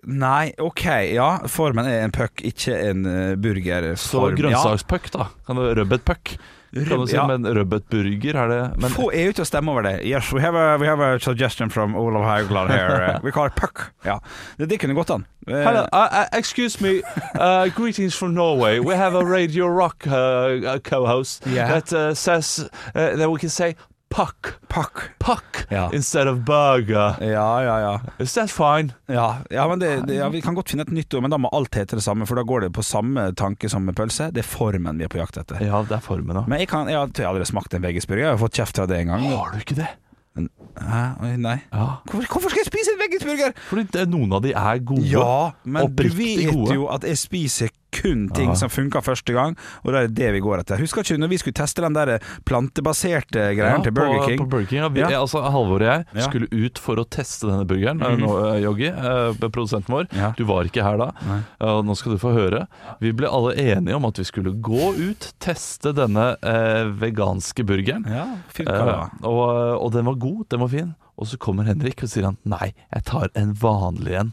Nei, 0.07 0.53
OK. 0.59 0.85
Ja, 1.15 1.31
formen 1.49 1.87
er 1.87 2.05
en 2.05 2.13
puck, 2.13 2.43
ikke 2.45 2.75
en 2.91 3.03
burgerform. 3.05 3.41
burger. 3.43 3.97
Så 3.97 4.29
grønnsakspuck, 4.37 5.11
da. 5.13 5.29
Kan 5.47 5.57
du 5.57 5.63
Rødbetpuck. 5.75 6.37
Kan 6.77 6.85
du 7.01 7.07
si, 7.07 7.15
Ja. 7.17 7.27
Men 7.27 7.47
rødbetburger 7.47 8.37
er 8.37 8.49
det 8.49 8.81
men, 8.83 8.91
Få 8.91 9.11
EU 9.15 9.33
til 9.33 9.45
å 9.45 9.47
stemme 9.49 9.71
over 9.73 9.83
det. 9.87 10.01
Yes, 10.05 10.33
we 10.35 10.41
have 10.43 10.57
a, 10.59 10.77
we 10.77 10.87
have 10.87 11.01
a 11.01 11.19
suggestion 11.21 11.71
from 11.71 11.95
Olav 11.97 12.25
Haugland 12.27 12.71
here. 12.71 13.15
Uh, 13.15 13.21
we 13.25 13.31
call 13.33 13.47
it 13.47 13.55
puck. 13.57 13.93
Ja. 14.05 14.19
Det, 14.59 14.69
det 14.69 14.81
kunne 14.83 14.95
gått 14.99 15.11
an. 15.15 15.25
Eh, 15.47 15.55
Hello, 15.63 15.87
uh, 15.93 16.09
uh, 16.11 16.27
excuse 16.37 16.81
me. 16.83 17.01
Uh, 17.39 17.69
greetings 17.77 18.15
from 18.15 18.35
Norway. 18.35 18.79
We 18.81 18.95
have 18.97 19.15
a 19.15 19.25
Radio 19.25 19.69
Rock 19.69 20.07
uh, 20.07 20.13
uh, 20.13 20.79
co-host 20.81 21.47
Yeah. 21.47 21.69
that 21.81 21.93
uh, 21.93 22.15
says 22.15 22.69
that 22.95 23.31
we 23.31 23.39
can 23.39 23.49
say 23.51 23.77
puck, 24.09 24.55
puck. 24.69 25.11
puck 25.19 25.67
Ja. 25.71 25.91
instead 25.93 26.29
of 26.29 26.39
burger. 26.47 27.17
Ja, 27.21 27.63
ja, 27.63 27.81
ja. 27.81 28.01
Is 28.19 28.35
that 28.35 28.51
fine? 28.51 28.95
Ja, 29.07 29.39
ja 29.51 29.69
men 29.69 29.79
det, 29.79 30.07
det, 30.07 30.15
ja, 30.15 30.29
Vi 30.29 30.41
kan 30.41 30.55
godt 30.55 30.71
finne 30.71 30.87
et 30.87 30.93
nytt 30.95 31.15
ord, 31.15 31.23
men 31.27 31.31
da 31.35 31.39
må 31.43 31.51
alt 31.53 31.75
hete 31.75 31.99
det 31.99 32.05
samme. 32.07 32.27
For 32.27 32.39
da 32.39 32.43
går 32.47 32.67
det 32.67 32.73
på 32.77 32.85
samme 32.87 33.33
tanke 33.37 33.69
som 33.73 33.85
med 33.85 33.97
pølse. 33.99 34.31
Det 34.33 34.45
er 34.45 34.49
formen 34.49 34.99
vi 34.99 35.05
er 35.09 35.13
på 35.13 35.19
jakt 35.21 35.37
etter. 35.43 35.61
Ja, 35.65 35.83
det 35.83 35.99
er 35.99 36.05
formen, 36.05 36.35
da. 36.39 36.47
Men 36.47 36.63
jeg, 36.63 36.71
kan, 36.73 36.89
jeg 36.91 36.99
har 37.01 37.11
jeg 37.11 37.27
har 37.27 37.35
aldri 37.35 37.49
smakt 37.51 37.75
en 37.75 37.83
veggisburger. 37.87 38.29
Jeg 38.29 38.37
har 38.37 38.43
fått 38.43 38.61
kjeft 38.61 38.79
fra 38.81 38.87
det 38.91 39.03
en 39.03 39.15
gang. 39.15 39.31
Har 39.35 39.55
du 39.55 39.63
ikke 39.65 39.79
det? 39.83 39.91
Hæ? 40.37 41.03
Oi, 41.25 41.31
Nei. 41.41 41.57
Ja. 41.73 41.87
Hvorfor, 42.05 42.27
hvorfor 42.35 42.53
skal 42.53 42.61
jeg 42.61 42.69
spise 42.69 42.93
en 42.93 43.01
veggisburger? 43.01 43.55
Fordi 43.71 43.87
det, 43.95 44.03
noen 44.13 44.35
av 44.37 44.43
de 44.45 44.53
er 44.53 44.83
gode. 44.85 45.07
Ja, 45.09 45.53
men 45.65 45.87
du 45.89 45.93
Oppriktig 45.95 46.19
vet 46.45 46.53
gode. 46.53 46.77
jo 46.77 46.89
at 46.93 47.07
jeg 47.09 47.17
spiser 47.21 47.73
kun 47.93 48.29
ting 48.35 48.49
Ja. 48.51 48.55
som 48.55 48.69
funka 48.69 49.01
første 49.03 49.33
gang, 49.33 49.57
og 49.85 49.93
det 49.93 50.01
er 50.03 50.09
det 50.09 50.33
vi 50.35 50.41
går 50.41 50.61
etter. 50.61 50.79
Husker 50.79 51.03
ikke 51.03 51.19
når 51.19 51.29
vi 51.29 51.39
skulle 51.39 51.55
teste 51.55 51.81
den 51.83 51.93
der 51.95 52.19
plantebaserte 52.45 53.55
greien 53.57 53.83
til 53.85 53.93
Burger 53.93 54.19
på, 54.21 54.27
King? 54.29 54.39
På 54.39 54.47
Burger 54.51 54.67
King 54.67 54.81
ja. 54.83 54.89
Vi, 54.89 55.01
Ja. 55.01 55.21
Altså, 55.21 55.41
Halvor 55.43 55.81
og 55.81 55.87
jeg 55.87 56.05
Ja. 56.15 56.21
Skulle 56.27 56.49
ut 56.53 56.79
for 56.79 56.97
å 56.97 57.05
teste 57.09 57.47
denne 57.49 57.67
burgeren. 57.67 57.99
Mm 58.01 58.21
nå, 58.21 58.31
eh, 58.55 58.61
Joggi, 58.65 58.89
eh, 58.89 59.49
produsenten 59.49 59.93
vår. 59.95 60.09
Ja. 60.13 60.33
Du 60.37 60.45
var 60.45 60.65
ikke 60.65 60.83
her 60.83 60.97
da. 60.99 61.13
Og 61.61 61.85
nå 61.85 61.97
skal 61.97 62.13
du 62.13 62.19
få 62.19 62.33
høre. 62.35 62.67
Vi 63.01 63.13
ble 63.13 63.29
alle 63.29 63.55
enige 63.55 63.95
om 63.97 64.05
at 64.07 64.17
vi 64.19 64.25
skulle 64.25 64.53
gå 64.61 64.95
ut, 64.97 65.33
teste 65.41 65.93
denne 65.95 66.37
eh, 66.43 66.85
veganske 66.91 67.65
burgeren. 67.65 68.05
Ja, 68.09 68.27
fint 68.49 68.69
Eh, 68.69 69.09
og, 69.23 69.83
og 69.83 69.93
den 69.93 70.05
var 70.05 70.15
god, 70.15 70.49
den 70.51 70.61
var 70.61 70.69
fin. 70.69 70.95
Og 71.17 71.29
så 71.31 71.39
kommer 71.41 71.65
Henrik 71.65 72.03
og 72.05 72.11
sier 72.13 72.27
han 72.29 72.37
nei, 72.45 72.75
jeg 72.93 73.05
tar 73.09 73.31
en 73.41 73.55
vanlig 73.57 74.19
en. 74.21 74.33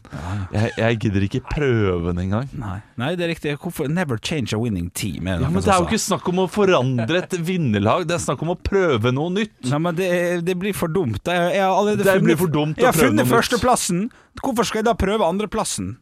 Jeg, 0.52 0.72
jeg 0.76 0.98
gidder 1.00 1.24
ikke 1.24 1.40
prøve 1.48 2.10
den 2.10 2.20
engang. 2.26 2.50
Nei. 2.60 2.76
Nei, 3.00 3.14
det 3.16 3.24
er 3.24 3.32
riktig. 3.32 3.54
Hvorfor 3.62 3.88
Never 3.88 4.20
change 4.20 4.52
a 4.52 4.60
winning 4.60 4.90
team? 4.92 5.24
Er 5.26 5.40
det 5.40 5.46
Ja, 5.46 5.52
men 5.54 5.64
Det 5.64 5.72
er 5.72 5.80
jo 5.80 5.88
ikke 5.88 6.02
snakk 6.04 6.28
om 6.28 6.42
å 6.44 6.46
forandre 6.52 7.22
et 7.22 7.38
vinnerlag, 7.40 8.04
det 8.08 8.18
er 8.18 8.24
snakk 8.26 8.44
om 8.44 8.52
å 8.52 8.58
prøve 8.60 9.14
noe 9.16 9.32
nytt. 9.32 9.56
Nei, 9.70 9.80
men 9.80 9.96
det, 9.96 10.10
det 10.44 10.58
blir 10.60 10.76
for 10.76 10.92
dumt. 10.92 11.22
Jeg, 11.24 11.56
jeg 11.56 11.64
har 11.64 11.72
allerede 11.72 12.04
Det 12.04 12.18
funnet, 12.20 12.76
Jeg 12.76 12.90
har 12.90 12.98
funnet 13.00 13.32
førsteplassen. 13.32 14.06
Hvorfor 14.44 14.68
skal 14.68 14.82
jeg 14.82 14.90
da 14.90 14.96
prøve 14.98 15.24
andreplassen? 15.24 15.94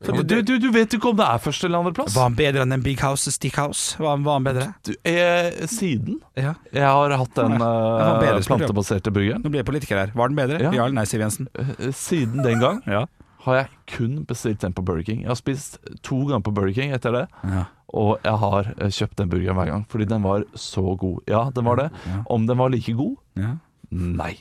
Men 0.00 0.26
du, 0.26 0.40
du, 0.42 0.54
du 0.58 0.70
vet 0.72 0.94
ikke 0.96 1.10
om 1.10 1.16
det 1.18 1.26
er 1.28 1.38
første 1.44 1.66
eller 1.68 1.82
andreplass. 1.82 2.14
Var 2.16 2.22
han 2.30 2.36
bedre 2.38 2.62
enn 2.64 2.72
en 2.72 2.82
Big 2.84 3.00
House 3.04 3.30
Stickhouse? 3.34 3.98
Var, 4.00 4.14
han- 4.14 4.22
var 4.24 4.38
han 4.38 4.44
bedre? 4.46 4.66
Du, 4.86 4.94
eh, 5.04 5.50
siden 5.68 6.20
Ja. 6.40 6.54
jeg 6.72 6.82
har 6.88 7.10
hatt 7.20 7.34
den 7.36 7.58
var 7.60 8.16
eh, 8.16 8.20
bedre, 8.22 8.42
spør 8.42 8.58
du. 8.58 8.64
plantebaserte 8.64 9.12
burgeren, 9.12 9.42
Nå 9.44 9.50
blir 9.52 9.60
jeg 9.60 9.66
politiker 9.68 9.98
her. 10.00 10.12
Var 10.16 10.28
den 10.32 10.36
bedre? 10.40 10.60
Ja. 10.62 10.70
Ja, 10.72 10.84
eller 10.86 10.94
nei, 11.02 11.04
Siv 11.04 11.20
Jensen? 11.20 11.48
eh, 11.54 11.90
siden 11.92 12.42
den 12.42 12.60
gang 12.60 12.80
Ja. 12.86 13.04
har 13.44 13.54
jeg 13.56 13.68
kun 13.86 14.24
bestilt 14.24 14.60
den 14.60 14.72
på 14.72 14.82
Burger 14.84 15.04
King. 15.04 15.20
Jeg 15.20 15.28
har 15.28 15.34
spist 15.36 15.78
to 16.02 16.24
ganger 16.24 16.40
på 16.48 16.54
Burger 16.54 16.72
King 16.74 16.92
etter 16.92 17.12
det. 17.12 17.26
ja. 17.44 17.64
Og 17.92 18.20
jeg 18.22 18.38
har 18.38 18.68
eh, 18.78 18.86
kjøpt 18.88 19.16
den 19.18 19.28
burgeren 19.28 19.56
hver 19.58 19.66
gang, 19.66 19.84
fordi 19.90 20.04
den 20.06 20.22
var 20.22 20.44
så 20.54 20.96
god. 20.96 21.20
Ja, 21.26 21.50
den 21.50 21.64
var 21.64 21.74
det. 21.76 21.90
Om 22.30 22.46
den 22.46 22.56
var 22.56 22.70
like 22.70 22.92
god? 22.94 23.16
ja. 23.36 23.56
Nei. 23.90 24.36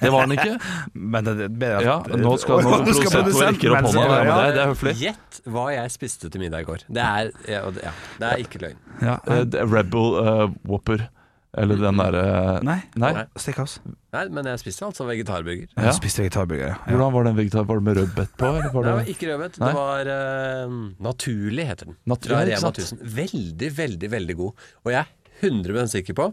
Det 0.00 0.10
var 0.14 0.28
den 0.28 0.36
ikke. 0.36 0.52
Men 1.14 1.26
det, 1.26 1.48
det 1.58 1.70
Ja, 1.82 1.96
nå 2.06 2.36
skal, 2.38 2.62
nå 2.62 2.76
produsenten 2.84 3.32
rekke 3.40 3.72
opp 3.74 3.88
hånda. 3.88 4.04
Det, 4.04 4.12
melde 4.14 4.36
er- 4.36 4.54
det 4.54 4.62
er 4.62 4.70
høflig. 4.70 4.94
Gjett 5.02 5.40
hva 5.50 5.64
jeg 5.74 5.90
spiste 5.96 6.30
til 6.30 6.44
middag 6.44 6.62
i 6.62 6.68
går. 6.68 6.84
Det 6.86 7.02
er, 7.02 7.32
ja, 7.50 7.64
det- 7.74 7.82
ja, 7.88 7.92
det 8.22 8.28
er 8.30 8.44
ikke 8.46 8.62
løgn. 8.62 8.78
ja. 9.02 9.16
uh, 9.26 9.42
er 9.42 9.66
Red 9.72 9.90
Bull 9.90 10.14
eh, 10.22 10.46
Whopper 10.70 11.08
Eller 11.56 11.78
den 11.78 11.98
derre 12.00 12.22
Nei. 12.66 12.80
Nei? 12.98 13.10
Nei. 13.14 13.24
Steakhouse. 13.38 13.78
Nei, 14.14 14.24
men 14.34 14.46
jeg 14.50 14.58
spiste 14.62 14.86
altså 14.86 15.04
vegetarburger. 15.06 15.68
Ja. 15.76 15.84
Jeg 15.88 15.94
spiste 16.00 16.22
vegetarburger. 16.24 16.72
Ja. 16.74 16.78
Hvordan 16.88 17.12
var 17.14 17.26
den 17.28 17.36
vegetar? 17.38 17.66
Var 17.68 17.78
det 17.78 17.86
med 17.86 17.98
rødbet 18.00 18.32
på? 18.40 18.48
Eller 18.58 18.72
var 18.74 18.86
det 18.88 18.94
Nei, 19.00 19.04
ikke 19.14 19.28
rødbet. 19.30 19.58
Nei. 19.62 19.68
Det 19.70 19.78
var 19.78 20.10
uh, 20.10 20.78
Naturlig, 21.06 21.66
heter 21.70 21.90
den. 21.90 21.98
Naturlig, 22.10 22.56
ikke 22.56 22.62
sant? 22.62 23.04
Veldig, 23.18 23.70
veldig, 23.78 24.10
veldig 24.16 24.36
god. 24.42 24.66
Og 24.82 24.94
jeg 24.96 25.02
er 25.04 25.12
100 25.44 25.90
sikker 25.94 26.14
på 26.18 26.30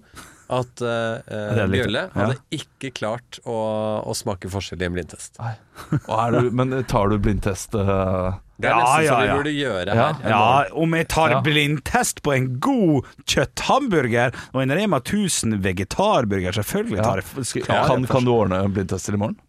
at 0.51 0.81
uh, 0.83 1.21
det 1.31 1.65
litt- 1.71 1.77
Bjølle 1.79 2.01
ja. 2.05 2.11
hadde 2.17 2.37
ikke 2.57 2.89
klart 2.97 3.39
å, 3.47 3.55
å 4.03 4.15
smake 4.17 4.49
forskjell 4.51 4.81
i 4.83 4.87
en 4.89 4.95
blindtest. 4.97 5.39
Er 6.11 6.35
du, 6.35 6.49
men 6.51 6.75
tar 6.91 7.09
du 7.13 7.17
blindtest? 7.23 7.75
uh... 7.75 8.35
Det 8.61 8.69
er 8.69 8.75
Ja, 8.75 8.81
nesten 8.83 9.05
ja, 9.05 9.09
så 9.09 9.19
vi 9.21 9.25
ja. 9.31 9.35
burde 9.39 9.51
gjøre 9.57 9.93
Ja. 9.97 10.07
her. 10.13 10.29
Ja, 10.29 10.41
om 10.77 10.93
jeg 10.93 11.07
tar 11.09 11.33
blindtest 11.41 12.19
på 12.21 12.33
en 12.35 12.49
god 12.61 13.07
kjøtthamburger 13.25 14.35
og 14.53 14.59
en 14.61 14.73
Rema 14.77 14.99
1000 15.01 15.55
vegetarburger, 15.63 16.53
selvfølgelig 16.59 16.99
ja. 16.99 17.05
tar 17.07 17.23
jeg 17.23 17.45
Skal- 17.49 17.65
klarer 17.65 17.87
kan, 17.89 18.05
jeg 18.05 18.11
kan 18.13 18.27
du 18.27 18.31
ordne 18.35 18.59
blindtest 18.75 19.09
til 19.09 19.17
i 19.17 19.21
morgen? 19.23 19.39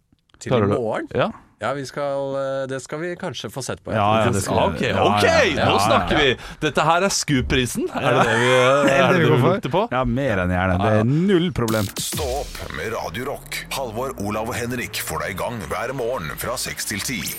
Til 0.41 0.55
i 0.57 0.71
morgen? 0.71 1.07
Ja. 1.13 1.29
Ja, 1.63 1.69
vi 1.73 1.85
skal, 1.87 2.33
eh, 2.35 2.67
det 2.67 2.81
skal 2.83 2.99
vi 2.99 3.13
kanskje 3.15 3.47
få 3.49 3.61
sett 3.63 3.79
på. 3.83 3.93
Ja, 3.95 4.25
ja, 4.25 4.31
det 4.35 4.41
skal 4.43 4.57
Ok, 4.65 4.81
Ja, 4.81 5.03
ok, 5.07 5.23
ja, 5.23 5.43
ja, 5.47 5.67
nå 5.71 5.77
snakker 5.79 6.17
vi! 6.19 6.33
Dette 6.59 6.83
her 6.83 7.05
er 7.07 7.13
Scoop-prisen. 7.13 7.85
Er 7.95 8.17
det 8.17 8.25
det 8.27 8.33
vi, 8.41 8.49
er 8.91 9.13
det 9.13 9.13
det 9.13 9.21
vi 9.23 9.29
lukter 9.45 9.71
på? 9.71 9.85
Ja, 9.95 10.01
mer 10.03 10.41
enn 10.43 10.51
gjerne. 10.51 10.75
Det 10.83 10.91
er 10.99 11.07
null 11.07 11.47
problem. 11.55 11.87
Stå 12.03 12.27
opp 12.41 12.59
med 12.75 12.91
Radio 12.97 13.29
Rock. 13.31 13.61
Halvor, 13.77 14.11
Olav 14.27 14.51
og 14.51 14.59
Henrik 14.59 14.99
får 15.07 15.23
deg 15.23 15.37
i 15.37 15.39
gang 15.39 15.63
hver 15.71 15.95
morgen 15.95 16.35
fra 16.41 16.59
6 16.59 16.91
til 16.91 16.99
10. 16.99 17.31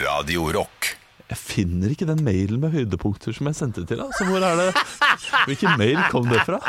Radio 0.00 0.48
Rock. 0.56 0.94
Jeg 1.28 1.36
finner 1.40 1.92
ikke 1.92 2.08
den 2.08 2.24
mailen 2.24 2.60
med 2.60 2.72
høydepunkter 2.72 3.36
som 3.36 3.48
jeg 3.48 3.56
sendte 3.60 3.84
til 3.84 4.00
deg. 4.00 4.08
Altså, 4.08 4.24
hvor 4.28 4.40
er 4.44 4.56
det? 4.64 4.72
Hvilken 5.48 5.76
mail 5.80 6.00
kom 6.12 6.28
det 6.32 6.40
fra? 6.48 6.58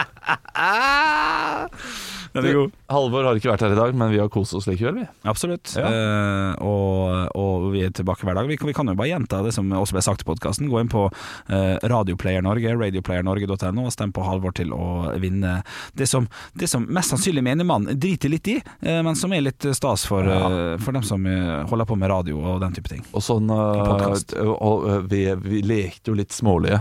Den 2.34 2.46
er 2.50 2.56
god. 2.58 2.72
Halvor 2.90 3.28
har 3.28 3.38
ikke 3.38 3.52
vært 3.52 3.62
her 3.66 3.74
i 3.76 3.78
dag, 3.78 3.94
men 3.98 4.10
vi 4.14 4.18
har 4.22 4.30
kost 4.34 4.56
oss 4.58 4.66
likevel, 4.70 4.96
vi. 5.04 5.06
Absolutt. 5.30 5.76
Ja. 5.78 5.86
Uh, 5.86 6.66
og, 6.66 7.36
og 7.38 7.68
vi 7.76 7.84
er 7.86 7.92
tilbake 7.94 8.26
hver 8.26 8.38
dag. 8.40 8.48
Vi, 8.50 8.58
kan- 8.58 8.68
vi 8.72 8.74
kan 8.78 8.90
jo 8.90 8.96
bare 8.98 9.12
gjenta 9.12 9.44
det 9.46 9.54
som 9.54 9.70
også 9.78 9.94
ble 9.98 10.04
sagt 10.06 10.26
i 10.26 10.28
podkasten. 10.32 10.70
Gå 10.72 10.80
inn 10.82 10.90
på 10.90 11.04
uh, 11.12 11.76
Radioplayer 11.94 12.42
Norge, 12.46 12.74
radioplayernorge.no, 12.80 13.86
og 13.86 13.94
stem 13.94 14.14
på 14.16 14.26
Halvor 14.26 14.56
til 14.58 14.74
å 14.74 15.14
vinne 15.22 15.60
det 15.94 16.08
som, 16.10 16.26
det 16.58 16.70
som 16.72 16.88
mest 16.90 17.14
sannsynlig 17.14 17.46
menigmann 17.46 17.86
driter 17.94 18.34
litt 18.34 18.50
i, 18.50 18.58
uh, 18.88 19.02
men 19.06 19.14
som 19.20 19.34
er 19.38 19.46
litt 19.46 19.70
stas 19.78 20.08
for, 20.10 20.26
uh, 20.26 20.74
for 20.82 20.98
dem 20.98 21.06
som 21.06 21.24
holder 21.70 21.86
på 21.90 21.96
med 22.02 22.10
radio 22.12 22.42
og 22.42 22.60
den 22.66 22.74
type 22.76 22.90
ting. 22.92 23.06
Og 23.14 23.22
sånn 23.24 23.50
og, 23.54 24.84
vi, 25.10 25.26
vi 25.46 25.62
lekte 25.66 26.12
jo 26.12 26.18
litt 26.18 26.34
smålige 26.34 26.80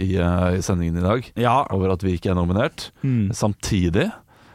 i, 0.00 0.14
uh, 0.16 0.52
i 0.56 0.62
sendingen 0.64 0.98
i 1.00 1.04
dag 1.04 1.26
Ja. 1.40 1.56
over 1.74 1.92
at 1.96 2.04
vi 2.04 2.14
ikke 2.16 2.30
er 2.32 2.38
nominert. 2.38 2.90
Mm. 3.04 3.30
Samtidig 3.36 4.06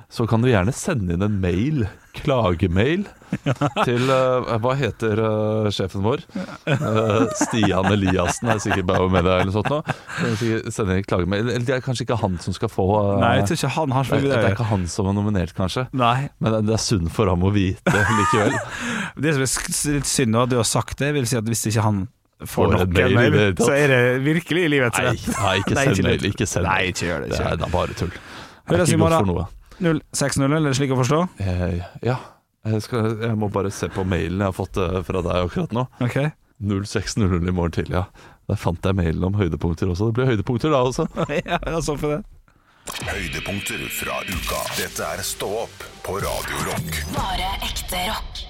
så 0.10 0.24
kan 0.28 0.40
du 0.40 0.48
gjerne 0.48 0.72
sende 0.72 1.18
inn 1.18 1.24
en 1.26 1.40
mail, 1.44 1.82
klagemail, 2.16 3.04
til 3.88 4.06
uh, 4.08 4.54
Hva 4.64 4.72
heter 4.80 5.20
uh, 5.20 5.68
sjefen 5.76 6.06
vår? 6.06 6.22
Uh, 6.64 7.28
Stian 7.36 7.90
Eliassen 7.92 8.48
er 8.54 8.62
sikkert 8.64 8.88
bare 8.88 9.10
med 9.12 9.28
deg, 9.28 9.42
eller 9.44 9.52
noe 9.52 9.58
sånt 9.58 9.68
nå. 9.74 9.82
Du 10.40 10.72
Sende 10.72 10.96
inn 10.96 11.04
klagemail. 11.08 11.44
Eller 11.44 11.66
det 11.68 11.76
er 11.76 11.84
kanskje 11.84 12.06
ikke 12.08 12.20
han 12.22 12.40
som 12.40 12.56
skal 12.56 12.72
få 12.72 12.88
Nei, 13.20 13.34
jeg 13.42 13.50
tror 13.50 13.60
ikke 13.60 13.74
han 13.76 13.96
har 13.98 14.08
det, 14.08 14.22
er, 14.22 14.30
det 14.30 14.40
er 14.40 14.56
ikke 14.56 14.70
han 14.72 14.88
som 14.92 15.12
er 15.12 15.18
nominert, 15.20 15.52
kanskje. 15.58 15.88
Nei. 15.92 16.30
Men 16.40 16.56
det, 16.62 16.78
er 16.78 16.86
synd 16.86 17.12
for 17.14 17.28
ham 17.34 17.44
å 17.44 17.52
vite 17.56 18.06
likevel. 18.22 18.56
Det 19.28 19.34
som 19.36 19.44
er 19.44 19.98
litt 19.98 20.08
synd 20.08 20.36
nå, 20.36 20.46
det 20.48 20.60
å 20.60 20.62
ha 20.62 20.68
sagt 20.68 21.00
det, 21.02 21.10
vil 21.16 21.26
si 21.28 21.36
at 21.40 21.48
hvis 21.50 21.68
ikke 21.72 21.84
han 21.84 22.06
får 22.48 22.74
nok 22.76 22.92
mail 22.94 23.16
mail, 23.18 23.38
så 23.58 23.72
er 23.74 23.92
det 23.92 24.02
virkelig 24.22 24.68
i 24.68 24.72
livets 24.76 25.02
rett. 25.02 25.30
nei, 25.34 25.54
ikke 25.64 25.78
send 25.84 26.04
mail. 26.06 26.28
Ikke 26.32 26.48
send 26.50 26.70
Nei, 26.70 26.82
ikke 26.94 27.08
gjør 27.10 27.24
det, 27.26 27.32
Det 27.32 27.40
ikke 27.40 27.52
er 27.52 27.56
det. 27.58 27.62
da 27.66 27.72
bare 27.74 27.98
tull. 27.98 28.12
Det 28.68 28.78
er 28.78 28.84
ikke 28.86 29.00
godt 29.02 29.18
for 29.18 29.32
noe. 29.32 29.48
060, 29.84 30.44
er 30.48 30.66
det 30.66 30.74
slik 30.78 30.94
å 30.96 31.00
forstå? 31.02 31.22
Eh, 31.44 31.80
ja. 32.06 32.18
Jeg, 32.68 32.84
skal, 32.84 33.14
jeg 33.22 33.38
må 33.40 33.50
bare 33.54 33.72
se 33.72 33.88
på 33.94 34.04
mailen 34.08 34.42
jeg 34.42 34.50
har 34.50 34.56
fått 34.56 34.80
eh, 34.82 35.00
fra 35.08 35.22
deg 35.26 35.46
akkurat 35.48 35.76
nå. 35.76 35.86
Ok. 36.04 36.18
0600 36.58 37.46
i 37.48 37.54
morgen 37.54 37.76
tidlig, 37.76 38.00
ja. 38.00 38.34
Der 38.50 38.60
fant 38.60 38.84
jeg 38.86 38.98
mailen 38.98 39.28
om 39.28 39.38
høydepunkter 39.38 39.92
også. 39.94 40.10
Det 40.10 40.20
blir 40.20 40.32
høydepunkter 40.34 40.74
da 40.74 40.82
også. 40.88 41.08
ja, 41.44 41.60
ja, 41.60 41.80
så 41.84 41.98
for 42.00 42.18
det. 42.18 42.24
Høydepunkter 43.04 43.84
fra 43.92 44.22
uka. 44.26 44.62
Dette 44.80 45.14
er 45.14 45.24
Stå 45.28 45.52
opp 45.66 45.88
på 46.08 46.20
Radio 46.24 46.68
Rock. 46.70 47.02
Bare 47.16 47.56
ekte 47.68 48.08
rock. 48.10 48.47